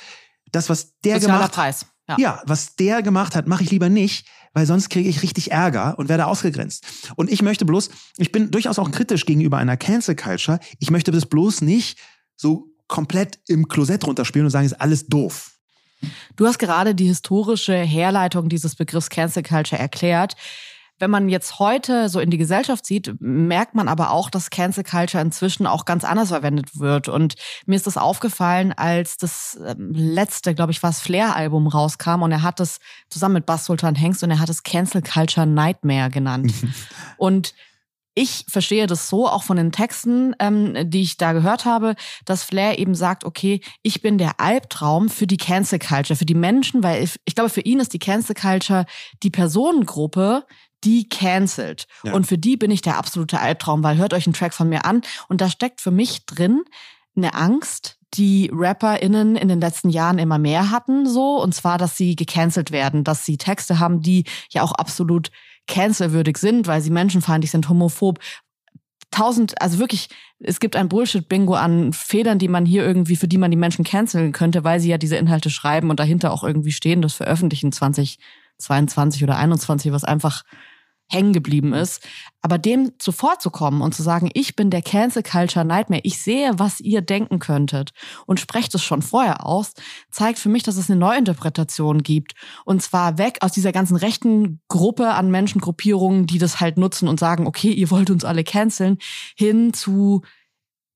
[0.52, 1.86] das, was der Sozialer gemacht Preis.
[2.08, 2.16] Ja.
[2.18, 5.96] ja, was der gemacht hat, mache ich lieber nicht, weil sonst kriege ich richtig Ärger
[5.96, 6.84] und werde ausgegrenzt.
[7.14, 10.58] Und ich möchte bloß, ich bin durchaus auch kritisch gegenüber einer Cancel Culture.
[10.80, 11.98] Ich möchte das bloß nicht
[12.36, 15.52] so komplett im Klosett runterspielen und sagen, ist alles doof.
[16.34, 20.34] Du hast gerade die historische Herleitung dieses Begriffs Cancel Culture erklärt.
[21.00, 24.84] Wenn man jetzt heute so in die Gesellschaft sieht, merkt man aber auch, dass Cancel
[24.84, 27.08] Culture inzwischen auch ganz anders verwendet wird.
[27.08, 27.34] Und
[27.66, 32.32] mir ist das aufgefallen, als das ähm, letzte, glaube ich, war das Flair-Album rauskam und
[32.32, 32.78] er hat es
[33.08, 36.52] zusammen mit Bass Sultan Hengst und er hat es Cancel Culture Nightmare genannt.
[37.16, 37.54] und
[38.14, 41.94] ich verstehe das so, auch von den Texten, ähm, die ich da gehört habe,
[42.24, 46.34] dass Flair eben sagt, okay, ich bin der Albtraum für die Cancel Culture, für die
[46.34, 48.84] Menschen, weil ich, ich glaube, für ihn ist die Cancel Culture
[49.22, 50.44] die Personengruppe,
[50.84, 51.86] die cancelt.
[52.04, 52.12] Ja.
[52.12, 54.84] Und für die bin ich der absolute Albtraum, weil hört euch einen Track von mir
[54.84, 56.62] an und da steckt für mich drin
[57.16, 61.40] eine Angst, die RapperInnen in den letzten Jahren immer mehr hatten, so.
[61.40, 65.30] Und zwar, dass sie gecancelt werden, dass sie Texte haben, die ja auch absolut
[65.68, 68.18] cancelwürdig sind, weil sie menschenfeindlich sind, homophob.
[69.12, 70.08] Tausend, also wirklich,
[70.40, 73.84] es gibt ein Bullshit-Bingo an Federn, die man hier irgendwie, für die man die Menschen
[73.84, 77.72] canceln könnte, weil sie ja diese Inhalte schreiben und dahinter auch irgendwie stehen, das veröffentlichen
[77.72, 80.42] 2022 oder 21, was einfach
[81.10, 82.06] hängen geblieben ist.
[82.42, 86.80] Aber dem zuvorzukommen und zu sagen, ich bin der Cancel Culture Nightmare, ich sehe, was
[86.80, 87.90] ihr denken könntet
[88.26, 89.74] und sprecht es schon vorher aus,
[90.10, 92.32] zeigt für mich, dass es eine Neuinterpretation gibt.
[92.64, 97.20] Und zwar weg aus dieser ganzen rechten Gruppe an Menschengruppierungen, die das halt nutzen und
[97.20, 98.98] sagen, okay, ihr wollt uns alle canceln,
[99.36, 100.22] hin zu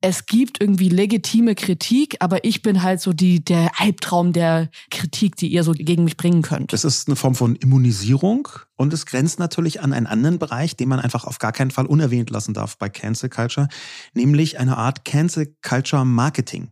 [0.05, 5.37] es gibt irgendwie legitime Kritik, aber ich bin halt so die, der Albtraum der Kritik,
[5.37, 6.75] die ihr so gegen mich bringen könnt.
[6.75, 8.47] Das ist eine Form von Immunisierung
[8.77, 11.87] und es grenzt natürlich an einen anderen Bereich, den man einfach auf gar keinen Fall
[11.87, 13.67] unerwähnt lassen darf bei Cancel Culture,
[14.13, 16.69] nämlich eine Art Cancel Culture Marketing.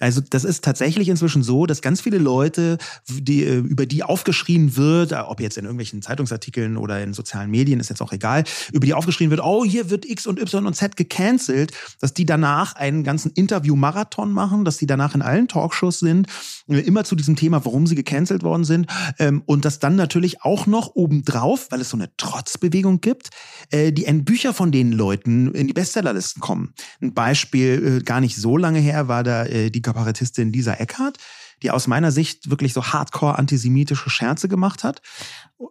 [0.00, 2.78] Also das ist tatsächlich inzwischen so, dass ganz viele Leute,
[3.08, 7.50] die, äh, über die aufgeschrien wird, äh, ob jetzt in irgendwelchen Zeitungsartikeln oder in sozialen
[7.50, 10.66] Medien, ist jetzt auch egal, über die aufgeschrien wird, oh, hier wird X und Y
[10.66, 15.48] und Z gecancelt, dass die danach einen ganzen Interview-Marathon machen, dass die danach in allen
[15.48, 16.28] Talkshows sind,
[16.68, 18.86] äh, immer zu diesem Thema, warum sie gecancelt worden sind.
[19.18, 23.30] Ähm, und dass dann natürlich auch noch obendrauf, weil es so eine Trotzbewegung gibt,
[23.72, 26.74] die Bücher von den Leuten in die Bestsellerlisten kommen.
[27.00, 31.18] Ein Beispiel, gar nicht so lange her, war da die Kabarettistin Lisa Eckhardt,
[31.62, 35.02] die aus meiner Sicht wirklich so hardcore antisemitische Scherze gemacht hat.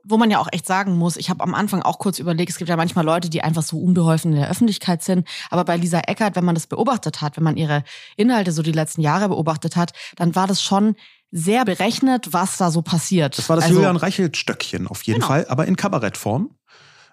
[0.03, 2.57] Wo man ja auch echt sagen muss, ich habe am Anfang auch kurz überlegt, es
[2.57, 5.27] gibt ja manchmal Leute, die einfach so unbeholfen in der Öffentlichkeit sind.
[5.49, 7.83] Aber bei Lisa Eckhardt, wenn man das beobachtet hat, wenn man ihre
[8.17, 10.95] Inhalte so die letzten Jahre beobachtet hat, dann war das schon
[11.31, 13.37] sehr berechnet, was da so passiert.
[13.37, 15.27] Das war das also, Julian Reichelt-Stöckchen auf jeden genau.
[15.27, 16.51] Fall, aber in Kabarettform.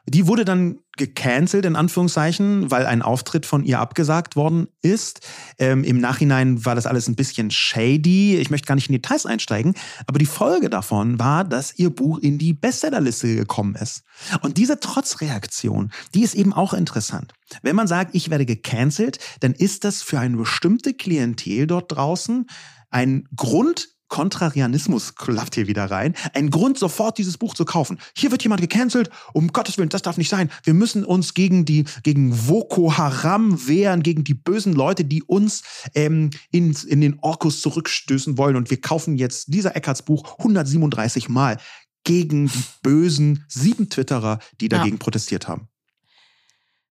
[0.08, 5.20] Die wurde dann gecancelt, in Anführungszeichen, weil ein Auftritt von ihr abgesagt worden ist.
[5.58, 8.36] Ähm, Im Nachhinein war das alles ein bisschen shady.
[8.36, 9.74] Ich möchte gar nicht in Details einsteigen,
[10.06, 14.04] aber die Folge davon war, dass ihr Buch in die Bestsellerliste gekommen ist.
[14.42, 17.34] Und diese Trotzreaktion, die ist eben auch interessant.
[17.62, 22.46] Wenn man sagt, ich werde gecancelt, dann ist das für eine bestimmte Klientel dort draußen
[22.90, 26.14] ein Grund, Kontrarianismus klafft hier wieder rein.
[26.32, 27.98] Ein Grund, sofort dieses Buch zu kaufen.
[28.16, 29.10] Hier wird jemand gecancelt.
[29.32, 30.50] Um Gottes Willen, das darf nicht sein.
[30.62, 35.62] Wir müssen uns gegen die, gegen Voko Haram wehren, gegen die bösen Leute, die uns
[35.94, 38.56] ähm, in, in den Orkus zurückstößen wollen.
[38.56, 41.58] Und wir kaufen jetzt dieser Eckarts Buch 137 Mal
[42.04, 45.02] gegen die bösen sieben Twitterer, die dagegen ja.
[45.02, 45.68] protestiert haben.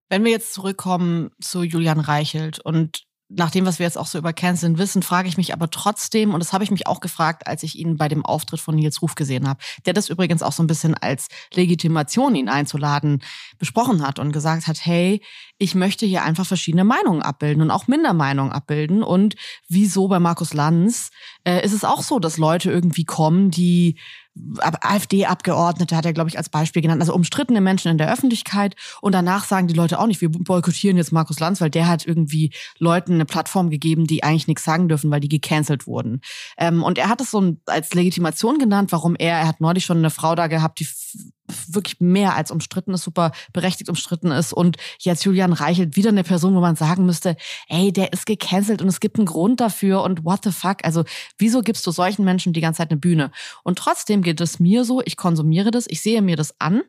[0.08, 4.18] Wenn wir jetzt zurückkommen zu Julian Reichelt und nach dem, was wir jetzt auch so
[4.18, 7.46] über Canceln wissen, frage ich mich aber trotzdem, und das habe ich mich auch gefragt,
[7.46, 10.52] als ich ihn bei dem Auftritt von Nils Ruf gesehen habe, der das übrigens auch
[10.52, 13.22] so ein bisschen als Legitimation, ihn einzuladen,
[13.58, 15.22] besprochen hat und gesagt hat, hey,
[15.58, 19.02] ich möchte hier einfach verschiedene Meinungen abbilden und auch Mindermeinungen abbilden.
[19.02, 19.34] Und
[19.68, 21.10] wieso bei Markus Lanz
[21.44, 23.98] äh, ist es auch so, dass Leute irgendwie kommen, die
[24.58, 28.76] AfD-Abgeordnete hat er, glaube ich, als Beispiel genannt, also umstrittene Menschen in der Öffentlichkeit.
[29.00, 32.06] Und danach sagen die Leute auch nicht, wir boykottieren jetzt Markus Lanz, weil der hat
[32.06, 36.20] irgendwie Leuten eine Plattform gegeben, die eigentlich nichts sagen dürfen, weil die gecancelt wurden.
[36.58, 39.98] Ähm, und er hat es so als Legitimation genannt, warum er, er hat neulich schon
[39.98, 40.88] eine Frau da gehabt, die
[41.68, 44.52] wirklich mehr als umstritten ist, super berechtigt umstritten ist.
[44.52, 47.36] Und jetzt Julian Reichelt wieder eine Person, wo man sagen müsste,
[47.68, 50.78] ey, der ist gecancelt und es gibt einen Grund dafür und what the fuck.
[50.84, 51.04] Also
[51.38, 53.30] wieso gibst du solchen Menschen die ganze Zeit eine Bühne?
[53.62, 56.82] Und trotzdem geht es mir so, ich konsumiere das, ich sehe mir das an.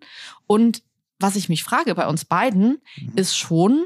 [0.47, 0.81] Und
[1.19, 3.11] was ich mich frage bei uns beiden, mhm.
[3.15, 3.85] ist schon,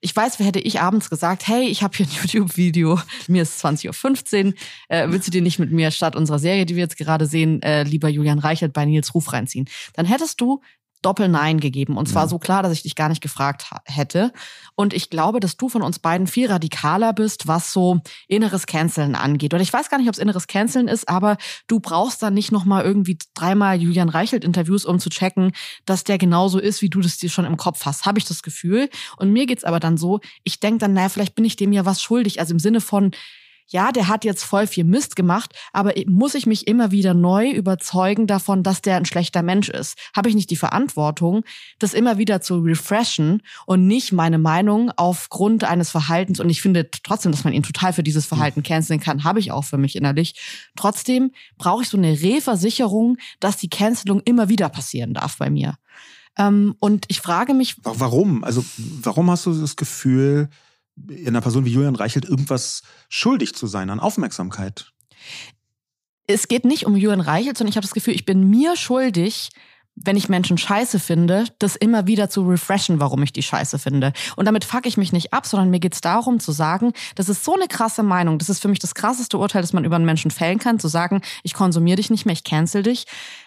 [0.00, 2.98] ich weiß, hätte ich abends gesagt, hey, ich habe hier ein YouTube-Video,
[3.28, 4.52] mir ist 20.15 Uhr,
[4.88, 7.62] äh, willst du dir nicht mit mir statt unserer Serie, die wir jetzt gerade sehen,
[7.62, 9.68] äh, lieber Julian Reichelt bei Nils Ruf reinziehen?
[9.94, 10.62] Dann hättest du
[11.02, 11.96] Doppel-Nein gegeben.
[11.96, 12.28] Und zwar ja.
[12.28, 14.32] so klar, dass ich dich gar nicht gefragt hätte.
[14.74, 19.14] Und ich glaube, dass du von uns beiden viel radikaler bist, was so inneres Canceln
[19.14, 19.54] angeht.
[19.54, 21.36] Und ich weiß gar nicht, ob es inneres Canceln ist, aber
[21.66, 25.52] du brauchst dann nicht nochmal irgendwie dreimal Julian Reichelt-Interviews, um zu checken,
[25.86, 28.04] dass der genauso ist, wie du das dir schon im Kopf hast.
[28.04, 28.88] Habe ich das Gefühl.
[29.16, 31.84] Und mir geht's aber dann so, ich denk dann, naja, vielleicht bin ich dem ja
[31.84, 32.40] was schuldig.
[32.40, 33.12] Also im Sinne von,
[33.70, 37.50] ja, der hat jetzt voll viel Mist gemacht, aber muss ich mich immer wieder neu
[37.50, 39.96] überzeugen davon, dass der ein schlechter Mensch ist?
[40.14, 41.44] Habe ich nicht die Verantwortung,
[41.78, 46.90] das immer wieder zu refreshen und nicht meine Meinung aufgrund eines Verhaltens, und ich finde
[47.02, 49.94] trotzdem, dass man ihn total für dieses Verhalten canceln kann, habe ich auch für mich
[49.96, 50.34] innerlich.
[50.76, 55.76] Trotzdem brauche ich so eine Reversicherung, dass die Cancelung immer wieder passieren darf bei mir.
[56.36, 57.76] Ähm, und ich frage mich.
[57.82, 58.44] Warum?
[58.44, 60.48] Also, warum hast du das Gefühl,
[61.26, 64.92] einer Person wie Julian Reichelt irgendwas schuldig zu sein an Aufmerksamkeit.
[66.26, 69.50] Es geht nicht um Julian Reichelt, sondern ich habe das Gefühl, ich bin mir schuldig,
[69.96, 74.12] wenn ich Menschen scheiße finde, das immer wieder zu refreshen, warum ich die scheiße finde.
[74.36, 77.44] Und damit fuck ich mich nicht ab, sondern mir geht's darum zu sagen, das ist
[77.44, 80.06] so eine krasse Meinung, das ist für mich das krasseste Urteil, das man über einen
[80.06, 83.04] Menschen fällen kann, zu sagen, ich konsumiere dich nicht mehr, ich cancel dich,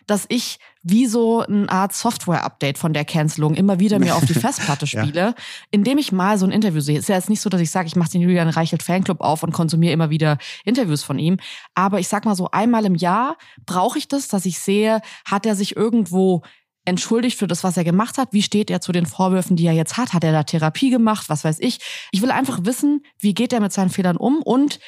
[0.08, 4.34] dass ich wie so eine Art Software-Update von der Cancelung immer wieder mir auf die
[4.34, 5.36] Festplatte spiele, ja.
[5.72, 7.00] indem ich mal so ein Interview sehe.
[7.00, 9.44] Ist ja jetzt nicht so, dass ich sage, ich mache den Julian Reichelt Fanclub auf
[9.44, 11.38] und konsumiere immer wieder Interviews von ihm.
[11.74, 15.46] Aber ich sag mal so, einmal im Jahr brauche ich das, dass ich sehe, hat
[15.46, 16.44] er sich irgendwo
[16.86, 18.34] entschuldigt für das, was er gemacht hat?
[18.34, 20.14] Wie steht er zu den Vorwürfen, die er jetzt hat?
[20.14, 21.30] Hat er da Therapie gemacht?
[21.30, 21.80] Was weiß ich?
[22.12, 24.80] Ich will einfach wissen, wie geht er mit seinen Fehlern um und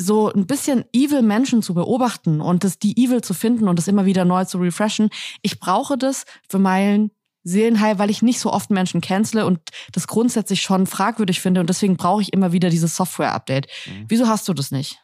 [0.00, 3.86] so ein bisschen evil Menschen zu beobachten und das die evil zu finden und das
[3.86, 5.10] immer wieder neu zu refreshen.
[5.42, 7.10] Ich brauche das für meinen
[7.42, 9.60] Seelenheil, weil ich nicht so oft Menschen cancele und
[9.92, 13.66] das grundsätzlich schon fragwürdig finde und deswegen brauche ich immer wieder dieses Software-Update.
[13.86, 14.04] Mhm.
[14.08, 14.98] Wieso hast du das nicht?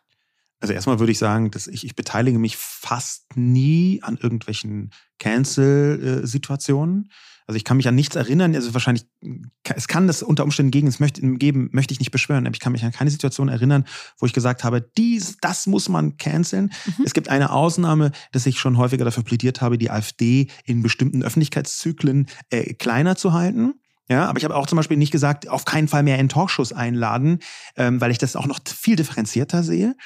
[0.61, 7.11] Also erstmal würde ich sagen, dass ich, ich beteilige mich fast nie an irgendwelchen Cancel-Situationen.
[7.47, 8.55] Also ich kann mich an nichts erinnern.
[8.55, 9.07] Also wahrscheinlich,
[9.75, 12.47] es kann das unter Umständen gegen es möchte, geben, möchte ich nicht beschwören.
[12.47, 13.85] Aber ich kann mich an keine Situation erinnern,
[14.19, 16.73] wo ich gesagt habe, dies, das muss man canceln.
[16.87, 17.05] Mhm.
[17.05, 21.23] Es gibt eine Ausnahme, dass ich schon häufiger dafür plädiert habe, die AfD in bestimmten
[21.23, 23.75] Öffentlichkeitszyklen äh, kleiner zu halten.
[24.09, 26.73] Ja, aber ich habe auch zum Beispiel nicht gesagt, auf keinen Fall mehr in Talkshows
[26.73, 27.41] einladen,
[27.77, 29.97] ähm, weil ich das auch noch viel differenzierter sehe.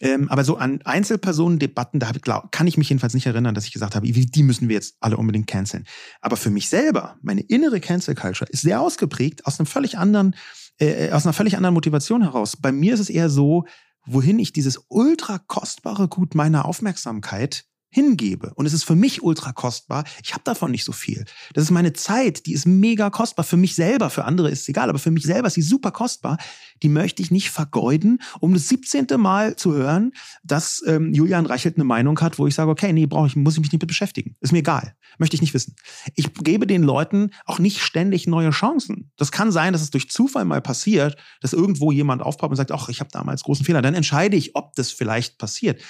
[0.00, 3.72] Ähm, aber so an Einzelpersonendebatten, da glaub, kann ich mich jedenfalls nicht erinnern, dass ich
[3.72, 5.84] gesagt habe, die müssen wir jetzt alle unbedingt canceln.
[6.20, 10.36] Aber für mich selber, meine innere Cancel Culture ist sehr ausgeprägt aus einem völlig anderen,
[10.78, 12.56] äh, aus einer völlig anderen Motivation heraus.
[12.56, 13.64] Bei mir ist es eher so,
[14.04, 18.52] wohin ich dieses ultra kostbare Gut meiner Aufmerksamkeit hingebe.
[18.54, 20.04] Und es ist für mich ultra kostbar.
[20.22, 21.24] Ich habe davon nicht so viel.
[21.54, 23.44] Das ist meine Zeit, die ist mega kostbar.
[23.44, 25.92] Für mich selber, für andere ist es egal, aber für mich selber ist sie super
[25.92, 26.36] kostbar.
[26.82, 29.06] Die möchte ich nicht vergeuden, um das 17.
[29.16, 30.12] Mal zu hören,
[30.42, 33.54] dass ähm, Julian Reichelt eine Meinung hat, wo ich sage, okay, nee, brauche ich, muss
[33.54, 34.36] ich mich nicht mit beschäftigen.
[34.40, 34.94] Ist mir egal.
[35.18, 35.74] Möchte ich nicht wissen.
[36.14, 39.10] Ich gebe den Leuten auch nicht ständig neue Chancen.
[39.16, 42.72] Das kann sein, dass es durch Zufall mal passiert, dass irgendwo jemand aufpoppt und sagt,
[42.72, 43.80] ach, ich habe damals großen Fehler.
[43.80, 45.80] Dann entscheide ich, ob das vielleicht passiert.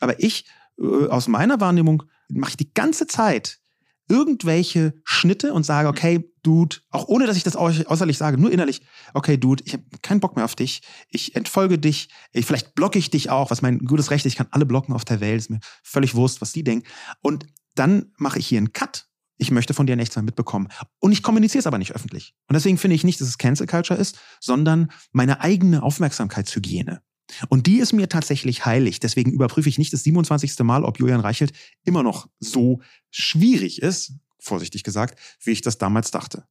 [0.00, 0.46] Aber ich
[0.80, 3.60] aus meiner Wahrnehmung mache ich die ganze Zeit
[4.10, 8.82] irgendwelche Schnitte und sage, okay, Dude, auch ohne dass ich das äußerlich sage, nur innerlich,
[9.14, 12.98] okay, Dude, ich habe keinen Bock mehr auf dich, ich entfolge dich, ich, vielleicht blocke
[12.98, 15.38] ich dich auch, was mein gutes Recht ist, ich kann alle blocken auf der Welt,
[15.38, 16.86] ist mir völlig Wurst, was die denken.
[17.20, 19.06] Und dann mache ich hier einen Cut.
[19.36, 20.68] Ich möchte von dir nichts mehr mitbekommen.
[20.98, 22.34] Und ich kommuniziere es aber nicht öffentlich.
[22.48, 27.00] Und deswegen finde ich nicht, dass es Cancel Culture ist, sondern meine eigene Aufmerksamkeitshygiene.
[27.48, 29.00] Und die ist mir tatsächlich heilig.
[29.00, 30.58] Deswegen überprüfe ich nicht das 27.
[30.60, 31.52] Mal, ob Julian Reichelt
[31.84, 36.44] immer noch so schwierig ist, vorsichtig gesagt, wie ich das damals dachte.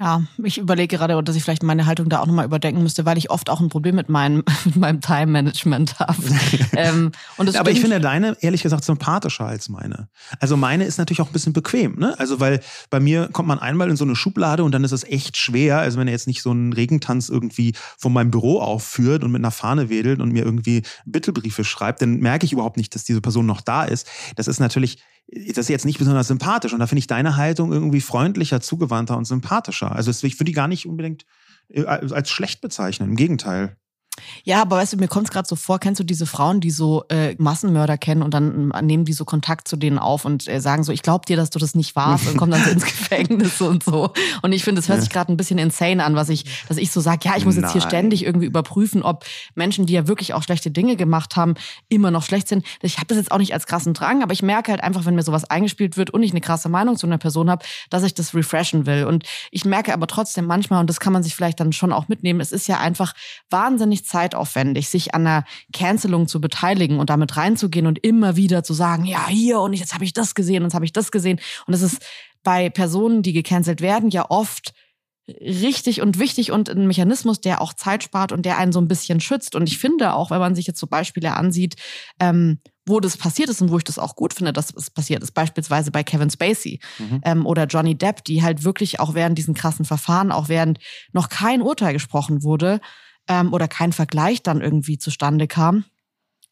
[0.00, 3.18] Ja, ich überlege gerade, dass ich vielleicht meine Haltung da auch nochmal überdenken müsste, weil
[3.18, 6.22] ich oft auch ein Problem mit, meinem mit meinem Time-Management habe.
[6.76, 10.08] ähm, und Aber ich finde deine, ehrlich gesagt, sympathischer als meine.
[10.38, 12.14] Also meine ist natürlich auch ein bisschen bequem, ne?
[12.18, 15.02] Also weil bei mir kommt man einmal in so eine Schublade und dann ist es
[15.02, 15.78] echt schwer.
[15.78, 19.40] Also wenn er jetzt nicht so einen Regentanz irgendwie von meinem Büro aufführt und mit
[19.40, 23.20] einer Fahne wedelt und mir irgendwie Bittelbriefe schreibt, dann merke ich überhaupt nicht, dass diese
[23.20, 24.06] Person noch da ist.
[24.36, 24.98] Das ist natürlich
[25.30, 26.72] das ist jetzt nicht besonders sympathisch.
[26.72, 29.92] Und da finde ich deine Haltung irgendwie freundlicher, zugewandter und sympathischer.
[29.92, 31.26] Also ich würde die gar nicht unbedingt
[31.68, 33.10] äh, als schlecht bezeichnen.
[33.10, 33.76] Im Gegenteil.
[34.44, 36.70] Ja, aber weißt du, mir kommt es gerade so vor, kennst du diese Frauen, die
[36.70, 40.48] so äh, Massenmörder kennen und dann äh, nehmen die so Kontakt zu denen auf und
[40.48, 42.70] äh, sagen so, ich glaub dir, dass du das nicht warst und kommen dann so
[42.78, 44.12] ins Gefängnis und so.
[44.42, 46.90] Und ich finde, es hört sich gerade ein bisschen insane an, was ich, dass ich
[46.90, 50.34] so sage, ja, ich muss jetzt hier ständig irgendwie überprüfen, ob Menschen, die ja wirklich
[50.34, 51.54] auch schlechte Dinge gemacht haben,
[51.88, 52.64] immer noch schlecht sind.
[52.82, 55.14] Ich habe das jetzt auch nicht als krassen Drang, aber ich merke halt einfach, wenn
[55.14, 58.14] mir sowas eingespielt wird und ich eine krasse Meinung zu einer Person habe, dass ich
[58.14, 59.04] das refreshen will.
[59.04, 62.08] Und ich merke aber trotzdem manchmal, und das kann man sich vielleicht dann schon auch
[62.08, 63.14] mitnehmen, es ist ja einfach
[63.50, 68.74] wahnsinnig zeitaufwendig, sich an einer Cancelung zu beteiligen und damit reinzugehen und immer wieder zu
[68.74, 71.40] sagen, ja, hier und jetzt habe ich das gesehen und jetzt habe ich das gesehen.
[71.66, 72.04] Und es ist
[72.42, 74.72] bei Personen, die gecancelt werden, ja oft
[75.40, 78.88] richtig und wichtig und ein Mechanismus, der auch Zeit spart und der einen so ein
[78.88, 79.54] bisschen schützt.
[79.54, 81.76] Und ich finde auch, wenn man sich jetzt so Beispiele ansieht,
[82.18, 85.22] ähm, wo das passiert ist und wo ich das auch gut finde, dass es passiert
[85.22, 87.20] ist, beispielsweise bei Kevin Spacey mhm.
[87.24, 90.78] ähm, oder Johnny Depp, die halt wirklich auch während diesen krassen Verfahren, auch während
[91.12, 92.80] noch kein Urteil gesprochen wurde,
[93.28, 95.84] ähm, oder kein Vergleich dann irgendwie zustande kam,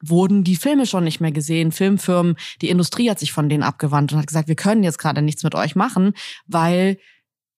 [0.00, 1.72] wurden die Filme schon nicht mehr gesehen.
[1.72, 5.22] Filmfirmen, die Industrie hat sich von denen abgewandt und hat gesagt, wir können jetzt gerade
[5.22, 6.12] nichts mit euch machen,
[6.46, 6.98] weil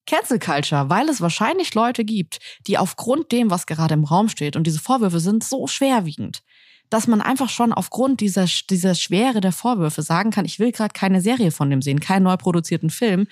[0.06, 4.56] Cancel Culture, weil es wahrscheinlich Leute gibt, die aufgrund dem, was gerade im Raum steht,
[4.56, 6.42] und diese Vorwürfe sind so schwerwiegend,
[6.88, 10.94] dass man einfach schon aufgrund dieser, dieser Schwere der Vorwürfe sagen kann, ich will gerade
[10.94, 13.26] keine Serie von dem sehen, keinen neu produzierten Film,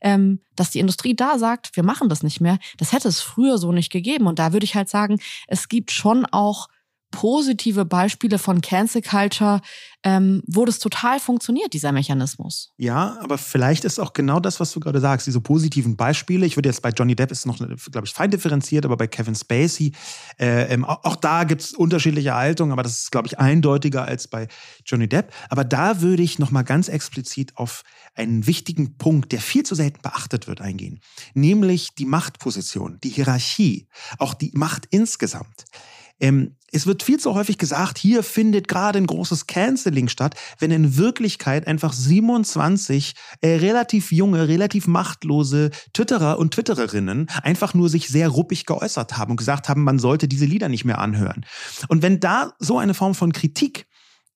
[0.00, 2.58] ähm, dass die Industrie da sagt, wir machen das nicht mehr.
[2.76, 4.26] Das hätte es früher so nicht gegeben.
[4.26, 6.68] Und da würde ich halt sagen, es gibt schon auch
[7.10, 9.60] positive Beispiele von Cancel Culture,
[10.04, 12.72] ähm, wo das total funktioniert, dieser Mechanismus.
[12.76, 16.46] Ja, aber vielleicht ist auch genau das, was du gerade sagst, diese positiven Beispiele.
[16.46, 19.34] Ich würde jetzt bei Johnny Depp ist noch, glaube ich, fein differenziert, aber bei Kevin
[19.34, 19.92] Spacey,
[20.38, 24.04] äh, ähm, auch, auch, da gibt es unterschiedliche Haltungen, aber das ist, glaube ich, eindeutiger
[24.04, 24.46] als bei
[24.84, 25.32] Johnny Depp.
[25.48, 27.82] Aber da würde ich nochmal ganz explizit auf
[28.14, 31.00] einen wichtigen Punkt, der viel zu selten beachtet wird, eingehen.
[31.34, 33.88] Nämlich die Machtposition, die Hierarchie,
[34.18, 35.64] auch die Macht insgesamt.
[36.20, 40.70] Ähm, es wird viel zu häufig gesagt, hier findet gerade ein großes Canceling statt, wenn
[40.70, 48.08] in Wirklichkeit einfach 27 äh, relativ junge, relativ machtlose Twitterer und Twittererinnen einfach nur sich
[48.08, 51.46] sehr ruppig geäußert haben und gesagt haben, man sollte diese Lieder nicht mehr anhören.
[51.88, 53.86] Und wenn da so eine Form von Kritik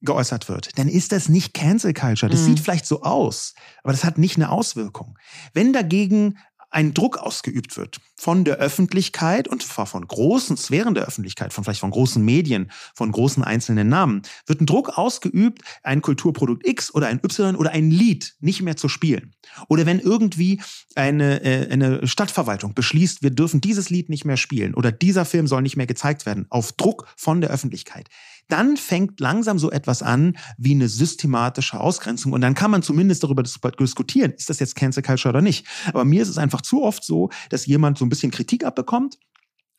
[0.01, 2.30] geäußert wird, dann ist das nicht Cancel Culture.
[2.30, 2.47] Das mhm.
[2.47, 5.18] sieht vielleicht so aus, aber das hat nicht eine Auswirkung.
[5.55, 6.39] Wenn dagegen
[6.72, 11.64] ein Druck ausgeübt wird von der Öffentlichkeit und zwar von großen Sphären der Öffentlichkeit, von
[11.64, 16.94] vielleicht von großen Medien, von großen einzelnen Namen, wird ein Druck ausgeübt, ein Kulturprodukt X
[16.94, 19.34] oder ein Y oder ein Lied nicht mehr zu spielen.
[19.68, 20.60] Oder wenn irgendwie
[20.94, 25.46] eine, äh, eine Stadtverwaltung beschließt, wir dürfen dieses Lied nicht mehr spielen oder dieser Film
[25.46, 28.08] soll nicht mehr gezeigt werden, auf Druck von der Öffentlichkeit
[28.49, 32.32] dann fängt langsam so etwas an wie eine systematische Ausgrenzung.
[32.32, 35.66] Und dann kann man zumindest darüber diskutieren, ist das jetzt Cancel Culture oder nicht.
[35.88, 39.18] Aber mir ist es einfach zu oft so, dass jemand so ein bisschen Kritik abbekommt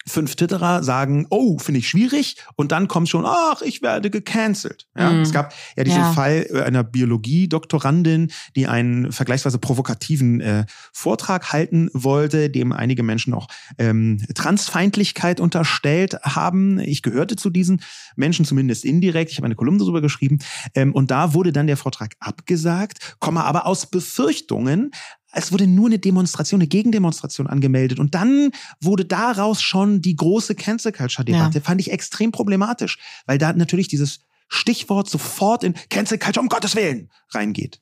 [0.07, 4.87] fünf Twitterer sagen, oh, finde ich schwierig, und dann kommt schon, ach, ich werde gecancelt.
[4.97, 5.21] Ja, mm.
[5.21, 6.13] Es gab ja diesen ja.
[6.13, 13.33] Fall äh, einer Biologie-Doktorandin, die einen vergleichsweise provokativen äh, Vortrag halten wollte, dem einige Menschen
[13.33, 13.47] auch
[13.77, 16.79] ähm, Transfeindlichkeit unterstellt haben.
[16.79, 17.81] Ich gehörte zu diesen
[18.15, 19.31] Menschen zumindest indirekt.
[19.31, 20.39] Ich habe eine Kolumne darüber geschrieben.
[20.75, 24.91] Ähm, und da wurde dann der Vortrag abgesagt, komme aber aus Befürchtungen,
[25.33, 27.99] es wurde nur eine Demonstration, eine Gegendemonstration angemeldet.
[27.99, 31.59] Und dann wurde daraus schon die große Cancel Culture Debatte.
[31.59, 31.63] Ja.
[31.63, 36.75] Fand ich extrem problematisch, weil da natürlich dieses Stichwort sofort in Cancel Culture um Gottes
[36.75, 37.81] Willen reingeht.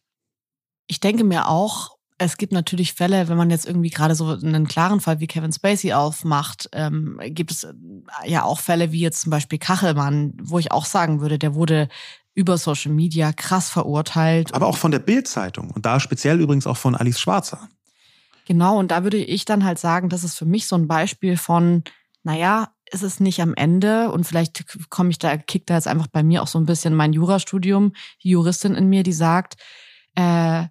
[0.88, 4.68] Ich denke mir auch, es gibt natürlich Fälle, wenn man jetzt irgendwie gerade so einen
[4.68, 7.74] klaren Fall wie Kevin Spacey aufmacht, ähm, gibt es äh,
[8.26, 11.90] ja auch Fälle wie jetzt zum Beispiel Kachelmann, wo ich auch sagen würde, der wurde
[12.34, 14.54] über Social Media krass verurteilt.
[14.54, 17.70] Aber auch von der Bild-Zeitung und da speziell übrigens auch von Alice Schwarzer.
[18.46, 21.38] Genau, und da würde ich dann halt sagen, das ist für mich so ein Beispiel
[21.38, 21.84] von,
[22.24, 26.08] naja, ist es nicht am Ende und vielleicht komme ich da, kickt da jetzt einfach
[26.08, 29.56] bei mir auch so ein bisschen mein Jurastudium, die Juristin in mir, die sagt,
[30.16, 30.66] äh,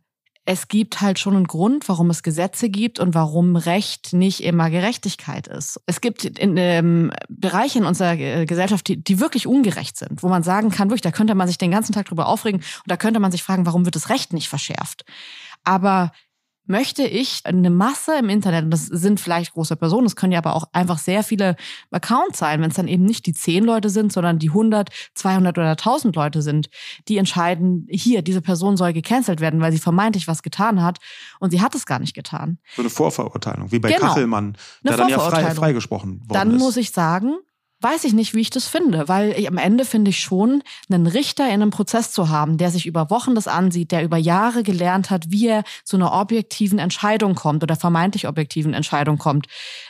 [0.46, 4.70] es gibt halt schon einen Grund, warum es Gesetze gibt und warum Recht nicht immer
[4.70, 5.80] Gerechtigkeit ist.
[5.86, 8.16] Es gibt in, ähm, Bereiche in unserer
[8.46, 11.58] Gesellschaft, die, die wirklich ungerecht sind, wo man sagen kann, wirklich, da könnte man sich
[11.58, 14.32] den ganzen Tag drüber aufregen und da könnte man sich fragen, warum wird das Recht
[14.32, 15.04] nicht verschärft.
[15.62, 16.12] Aber
[16.70, 20.38] möchte ich eine Masse im Internet, und das sind vielleicht große Personen, das können ja
[20.38, 21.56] aber auch einfach sehr viele
[21.90, 25.58] Accounts sein, wenn es dann eben nicht die zehn Leute sind, sondern die 100, 200
[25.58, 26.70] oder 1000 Leute sind,
[27.08, 30.98] die entscheiden, hier, diese Person soll gecancelt werden, weil sie vermeintlich was getan hat
[31.40, 32.58] und sie hat es gar nicht getan.
[32.76, 34.06] So eine Vorverurteilung, wie bei genau.
[34.06, 36.58] Kachelmann, der dann ja frei, freigesprochen worden Dann ist.
[36.60, 37.36] muss ich sagen,
[37.80, 41.06] weiß ich nicht, wie ich das finde, weil ich, am Ende finde ich schon, einen
[41.06, 44.62] Richter in einem Prozess zu haben, der sich über Wochen das ansieht, der über Jahre
[44.62, 49.46] gelernt hat, wie er zu einer objektiven Entscheidung kommt oder vermeintlich objektiven Entscheidung kommt.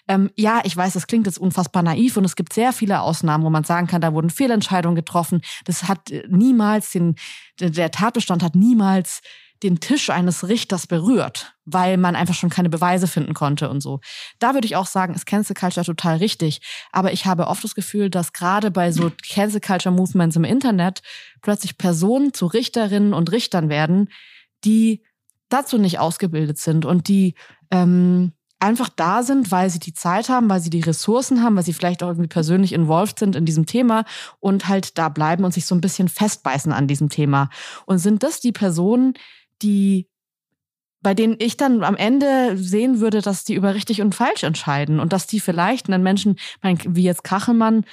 [0.09, 3.45] Ähm, ja, ich weiß, das klingt jetzt unfassbar naiv und es gibt sehr viele Ausnahmen,
[3.45, 5.43] wo man sagen kann, da wurden Fehlentscheidungen getroffen.
[5.65, 7.17] Das hat niemals den,
[7.59, 9.21] der Tatbestand hat niemals
[9.63, 14.01] den Tisch eines Richters berührt, weil man einfach schon keine Beweise finden konnte und so.
[14.39, 16.61] Da würde ich auch sagen, ist Cancel Culture total richtig.
[16.93, 21.03] Aber ich habe oft das Gefühl, dass gerade bei so Cancel Culture Movements im Internet
[21.43, 24.09] plötzlich Personen zu Richterinnen und Richtern werden,
[24.65, 25.05] die
[25.51, 27.35] dazu nicht ausgebildet sind und die
[27.71, 31.65] ähm, einfach da sind, weil sie die Zeit haben, weil sie die Ressourcen haben, weil
[31.65, 34.05] sie vielleicht auch irgendwie persönlich involviert sind in diesem Thema
[34.39, 37.49] und halt da bleiben und sich so ein bisschen festbeißen an diesem Thema.
[37.87, 39.15] Und sind das die Personen,
[39.63, 40.11] die
[41.03, 45.01] bei denen ich dann am Ende sehen würde, dass die über richtig und falsch entscheiden
[45.01, 47.85] und dass die vielleicht einen Menschen, wie jetzt Kachelmann,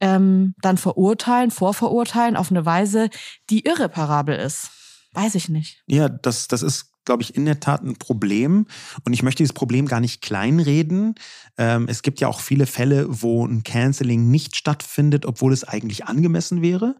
[0.00, 3.08] ähm, dann verurteilen, vorverurteilen auf eine Weise,
[3.50, 4.70] die irreparabel ist.
[5.12, 5.82] Weiß ich nicht.
[5.86, 8.66] Ja, das, das ist glaube ich, in der Tat ein Problem.
[9.04, 11.14] Und ich möchte dieses Problem gar nicht kleinreden.
[11.56, 16.04] Ähm, es gibt ja auch viele Fälle, wo ein Canceling nicht stattfindet, obwohl es eigentlich
[16.04, 16.96] angemessen wäre.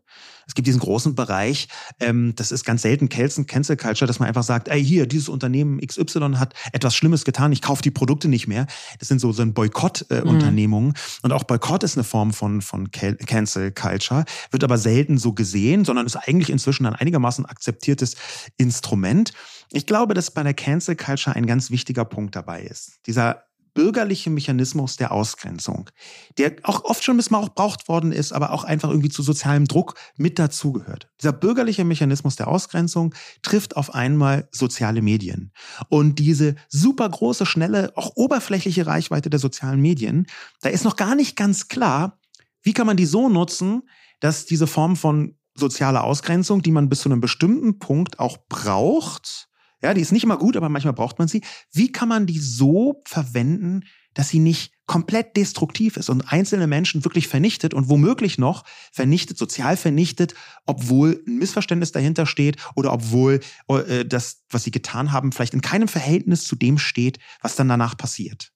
[0.46, 1.66] Es gibt diesen großen Bereich,
[1.98, 5.80] ähm, das ist ganz selten Cancel Culture, dass man einfach sagt, ey, hier, dieses Unternehmen
[5.80, 8.66] XY hat etwas Schlimmes getan, ich kaufe die Produkte nicht mehr.
[9.00, 10.90] Das sind so, so ein Boykott-Unternehmungen.
[10.90, 11.20] Äh, mhm.
[11.22, 15.84] Und auch Boykott ist eine Form von, von Cancel Culture, wird aber selten so gesehen,
[15.84, 18.14] sondern ist eigentlich inzwischen ein einigermaßen akzeptiertes
[18.56, 19.32] Instrument.
[19.72, 23.00] Ich glaube, dass bei der Cancel Culture ein ganz wichtiger Punkt dabei ist.
[23.06, 23.46] Dieser
[23.76, 25.90] bürgerliche Mechanismus der Ausgrenzung,
[26.38, 30.38] der auch oft schon missbraucht worden ist, aber auch einfach irgendwie zu sozialem Druck mit
[30.38, 31.08] dazugehört.
[31.20, 35.52] Dieser bürgerliche Mechanismus der Ausgrenzung trifft auf einmal soziale Medien.
[35.90, 40.26] Und diese super große, schnelle, auch oberflächliche Reichweite der sozialen Medien,
[40.62, 42.18] da ist noch gar nicht ganz klar,
[42.62, 43.82] wie kann man die so nutzen,
[44.20, 49.45] dass diese Form von sozialer Ausgrenzung, die man bis zu einem bestimmten Punkt auch braucht,
[49.86, 51.42] ja, die ist nicht immer gut, aber manchmal braucht man sie.
[51.72, 53.84] Wie kann man die so verwenden,
[54.14, 59.38] dass sie nicht komplett destruktiv ist und einzelne Menschen wirklich vernichtet und womöglich noch vernichtet,
[59.38, 60.34] sozial vernichtet,
[60.64, 65.60] obwohl ein Missverständnis dahinter steht oder obwohl äh, das, was sie getan haben, vielleicht in
[65.60, 68.52] keinem Verhältnis zu dem steht, was dann danach passiert.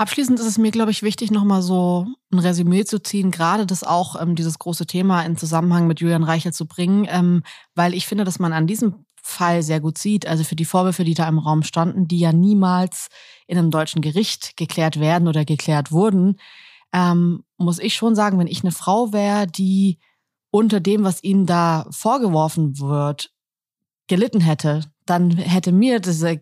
[0.00, 3.84] Abschließend ist es mir, glaube ich, wichtig, nochmal so ein Resümee zu ziehen, gerade das
[3.84, 7.42] auch, ähm, dieses große Thema in Zusammenhang mit Julian Reichel zu bringen, ähm,
[7.74, 10.26] weil ich finde, dass man an diesem Fall sehr gut sieht.
[10.26, 13.08] Also für die Vorwürfe, die da im Raum standen, die ja niemals
[13.46, 16.36] in einem deutschen Gericht geklärt werden oder geklärt wurden,
[16.92, 19.98] ähm, muss ich schon sagen, wenn ich eine Frau wäre, die
[20.50, 23.32] unter dem, was ihnen da vorgeworfen wird,
[24.08, 26.40] gelitten hätte, dann hätte mir diese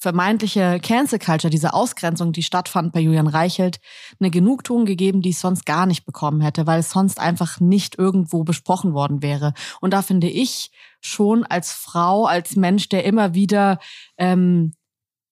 [0.00, 3.80] vermeintliche Cancel Culture, diese Ausgrenzung, die stattfand bei Julian Reichelt,
[4.18, 7.98] eine Genugtuung gegeben, die ich sonst gar nicht bekommen hätte, weil es sonst einfach nicht
[7.98, 9.52] irgendwo besprochen worden wäre.
[9.80, 10.70] Und da finde ich
[11.02, 13.78] schon als Frau, als Mensch, der immer wieder
[14.16, 14.72] ähm,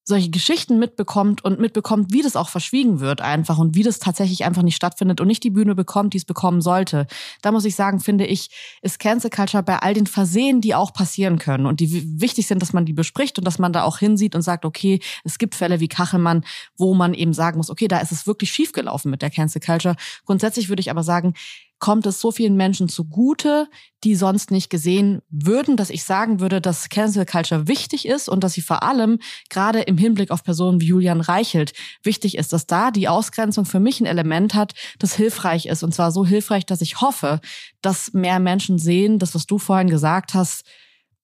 [0.08, 4.44] solche Geschichten mitbekommt und mitbekommt, wie das auch verschwiegen wird einfach und wie das tatsächlich
[4.44, 7.06] einfach nicht stattfindet und nicht die Bühne bekommt, die es bekommen sollte.
[7.42, 8.50] Da muss ich sagen, finde ich,
[8.82, 12.62] ist Cancel Culture bei all den Versehen, die auch passieren können und die wichtig sind,
[12.62, 15.54] dass man die bespricht und dass man da auch hinsieht und sagt, okay, es gibt
[15.54, 16.44] Fälle wie Kachelmann,
[16.76, 19.94] wo man eben sagen muss, okay, da ist es wirklich schiefgelaufen mit der Cancel Culture.
[20.24, 21.34] Grundsätzlich würde ich aber sagen,
[21.78, 23.68] kommt es so vielen Menschen zugute,
[24.04, 28.42] die sonst nicht gesehen würden, dass ich sagen würde, dass Cancel Culture wichtig ist und
[28.44, 29.18] dass sie vor allem
[29.48, 31.72] gerade im Hinblick auf Personen wie Julian Reichelt
[32.02, 35.82] wichtig ist, dass da die Ausgrenzung für mich ein Element hat, das hilfreich ist.
[35.82, 37.40] Und zwar so hilfreich, dass ich hoffe,
[37.80, 40.64] dass mehr Menschen sehen, das, was du vorhin gesagt hast,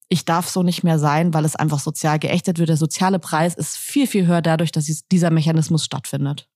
[0.09, 2.69] ich darf so nicht mehr sein, weil es einfach sozial geächtet wird.
[2.69, 6.49] Der soziale Preis ist viel, viel höher dadurch, dass dieser Mechanismus stattfindet.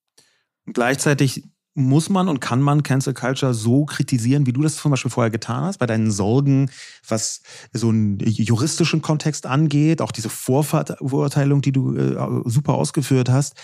[0.67, 1.45] Gleichzeitig
[1.79, 5.31] muss man und kann man Cancel Culture so kritisieren, wie du das zum Beispiel vorher
[5.31, 6.70] getan hast, bei deinen Sorgen,
[7.07, 7.41] was
[7.72, 13.55] so einen juristischen Kontext angeht, auch diese Vorverurteilung, die du äh, super ausgeführt hast.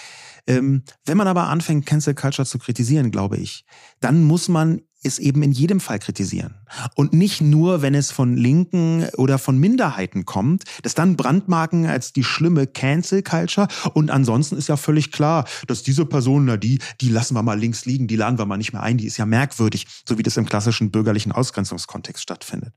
[0.47, 3.65] Ähm, wenn man aber anfängt, Cancel Culture zu kritisieren, glaube ich,
[4.01, 6.55] dann muss man es eben in jedem Fall kritisieren.
[6.95, 12.13] Und nicht nur, wenn es von Linken oder von Minderheiten kommt, das dann brandmarken als
[12.13, 13.69] die schlimme Cancel Culture.
[13.93, 17.59] Und ansonsten ist ja völlig klar, dass diese Person, na die, die lassen wir mal
[17.59, 20.23] links liegen, die laden wir mal nicht mehr ein, die ist ja merkwürdig, so wie
[20.23, 22.75] das im klassischen bürgerlichen Ausgrenzungskontext stattfindet.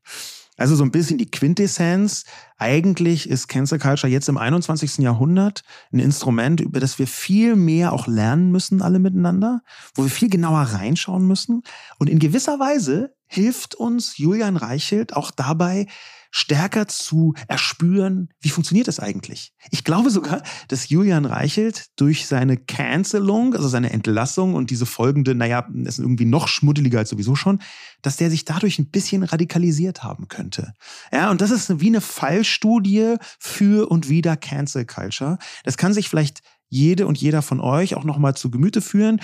[0.57, 2.25] Also so ein bisschen die Quintessenz.
[2.57, 4.97] Eigentlich ist Cancel Culture jetzt im 21.
[4.97, 9.61] Jahrhundert ein Instrument, über das wir viel mehr auch lernen müssen, alle miteinander,
[9.93, 11.61] wo wir viel genauer reinschauen müssen.
[11.99, 15.85] Und in gewisser Weise hilft uns Julian Reichelt auch dabei,
[16.31, 19.53] stärker zu erspüren, wie funktioniert das eigentlich.
[19.71, 25.35] Ich glaube sogar, dass Julian Reichelt durch seine Cancelung, also seine Entlassung und diese folgende,
[25.35, 27.59] naja, ist irgendwie noch schmuddeliger als sowieso schon,
[28.01, 30.73] dass der sich dadurch ein bisschen radikalisiert haben könnte.
[31.11, 35.37] Ja, und das ist wie eine Fallstudie für und wieder Cancel Culture.
[35.63, 39.21] Das kann sich vielleicht jede und jeder von euch auch nochmal zu Gemüte führen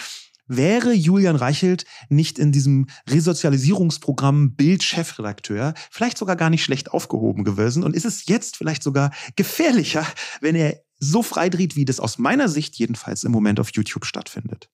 [0.58, 7.84] wäre Julian Reichelt nicht in diesem Resozialisierungsprogramm Bild-Chefredakteur vielleicht sogar gar nicht schlecht aufgehoben gewesen
[7.84, 10.06] und ist es jetzt vielleicht sogar gefährlicher,
[10.42, 14.70] wenn er so freidreht, wie das aus meiner Sicht jedenfalls im Moment auf YouTube stattfindet.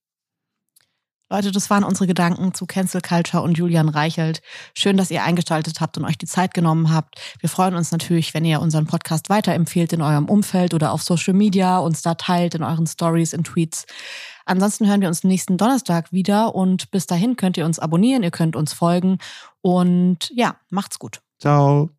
[1.31, 4.41] Leute, das waren unsere Gedanken zu Cancel Culture und Julian Reichelt.
[4.73, 7.21] Schön, dass ihr eingeschaltet habt und euch die Zeit genommen habt.
[7.39, 11.35] Wir freuen uns natürlich, wenn ihr unseren Podcast weiterempfehlt in eurem Umfeld oder auf Social
[11.35, 13.85] Media, uns da teilt in euren Stories, in Tweets.
[14.45, 18.31] Ansonsten hören wir uns nächsten Donnerstag wieder und bis dahin könnt ihr uns abonnieren, ihr
[18.31, 19.19] könnt uns folgen
[19.61, 21.21] und ja, macht's gut.
[21.39, 21.98] Ciao.